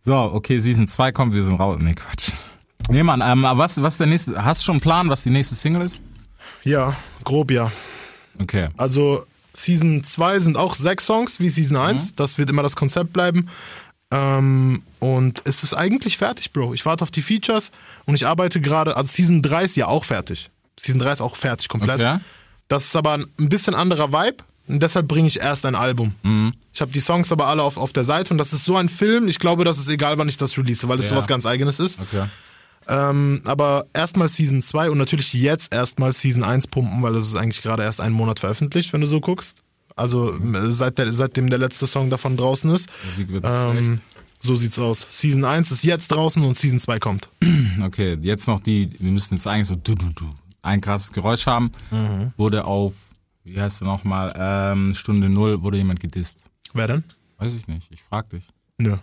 [0.03, 1.77] So, okay, Season 2 kommt, wir sind raus.
[1.79, 2.31] Nee, Quatsch.
[2.89, 5.29] Nee, Mann, ähm, aber was, was der nächste, hast du schon einen Plan, was die
[5.29, 6.03] nächste Single ist?
[6.63, 7.71] Ja, grob ja.
[8.41, 8.69] Okay.
[8.77, 12.15] Also Season 2 sind auch sechs Songs wie Season 1.
[12.15, 13.49] Das wird immer das Konzept bleiben.
[14.11, 16.73] Ähm, und es ist eigentlich fertig, Bro.
[16.73, 17.71] Ich warte auf die Features
[18.05, 20.49] und ich arbeite gerade, also Season 3 ist ja auch fertig.
[20.79, 21.99] Season 3 ist auch fertig, komplett.
[21.99, 22.19] Okay.
[22.69, 26.13] Das ist aber ein bisschen anderer Vibe und deshalb bringe ich erst ein Album.
[26.73, 28.87] Ich habe die Songs aber alle auf, auf der Seite und das ist so ein
[28.89, 31.09] Film, ich glaube, das ist egal, wann ich das release, weil es Ja.
[31.11, 31.97] sowas ganz eigenes ist.
[31.99, 32.25] Okay.
[32.87, 37.35] Ähm, aber erstmal Season 2 und natürlich jetzt erstmal Season 1 pumpen, weil es ist
[37.35, 39.57] eigentlich gerade erst einen Monat veröffentlicht, wenn du so guckst.
[39.95, 42.89] Also äh, seit der, seitdem der letzte Song davon draußen ist.
[43.05, 44.01] Musik wird Ähm,
[44.39, 45.07] so sieht's aus.
[45.09, 47.29] Season 1 ist jetzt draußen und Season 2 kommt.
[47.83, 50.33] Okay, jetzt noch die, wir müssen jetzt eigentlich so du, du, du,
[50.63, 51.71] ein krasses Geräusch haben.
[51.91, 52.33] Mhm.
[52.35, 52.93] Wurde auf,
[53.43, 56.49] wie heißt der nochmal, ähm, Stunde Null wurde jemand gedisst.
[56.73, 57.03] Wer denn?
[57.37, 58.47] Weiß ich nicht, ich frag dich.
[58.79, 58.97] Nö.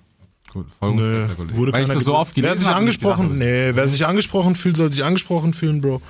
[0.54, 0.62] Nö.
[0.80, 1.56] unspektakulär.
[1.56, 3.70] Wurde Weil ich das so oft gelesen Wer sich habe, angesprochen, hab ich gedacht, nee,
[3.76, 6.00] wer sich angesprochen fühlt, soll sich angesprochen fühlen, Bro.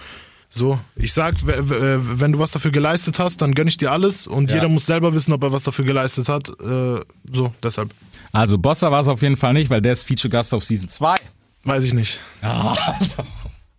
[0.50, 4.26] So, ich sag, w- wenn du was dafür geleistet hast, dann gönn ich dir alles
[4.28, 4.56] und Ja.
[4.56, 6.48] jeder muss selber wissen, ob er was dafür geleistet hat.
[6.60, 7.00] Äh,
[7.32, 7.90] so, deshalb.
[8.32, 11.16] Also Bossa war es auf jeden Fall nicht, weil der ist Feature-Gast auf Season 2.
[11.64, 12.20] Weiß ich nicht.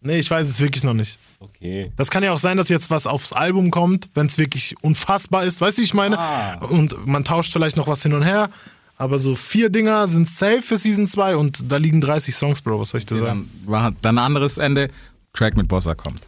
[0.02, 1.18] Nee, ich weiß es wirklich noch nicht.
[1.40, 1.92] Okay.
[1.98, 5.44] Das kann ja auch sein, dass jetzt was aufs Album kommt, wenn es wirklich unfassbar
[5.46, 5.62] ist.
[5.62, 6.20] Weißt du, wie ich meine?
[6.20, 6.56] Ah.
[6.70, 8.50] Und man tauscht vielleicht noch was hin und her.
[8.98, 12.80] Aber so vier Dinger sind safe für Season 2 und da liegen 30 Songs, Bro.
[12.80, 13.50] Was soll ich dir sagen?
[13.66, 14.90] Dann war dann ein anderes Ende.
[15.34, 16.22] Track mit Bossa kommt.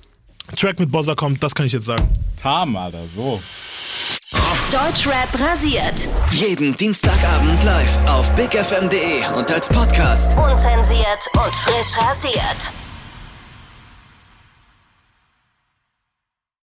[0.56, 2.08] Track mit Bozza kommt, das kann ich jetzt sagen.
[2.42, 3.42] Tam, Alter, so.
[4.72, 6.08] Deutschrap rasiert.
[6.32, 10.38] Jeden Dienstagabend live auf bigfm.de und als Podcast.
[10.38, 12.72] Unzensiert und frisch rasiert.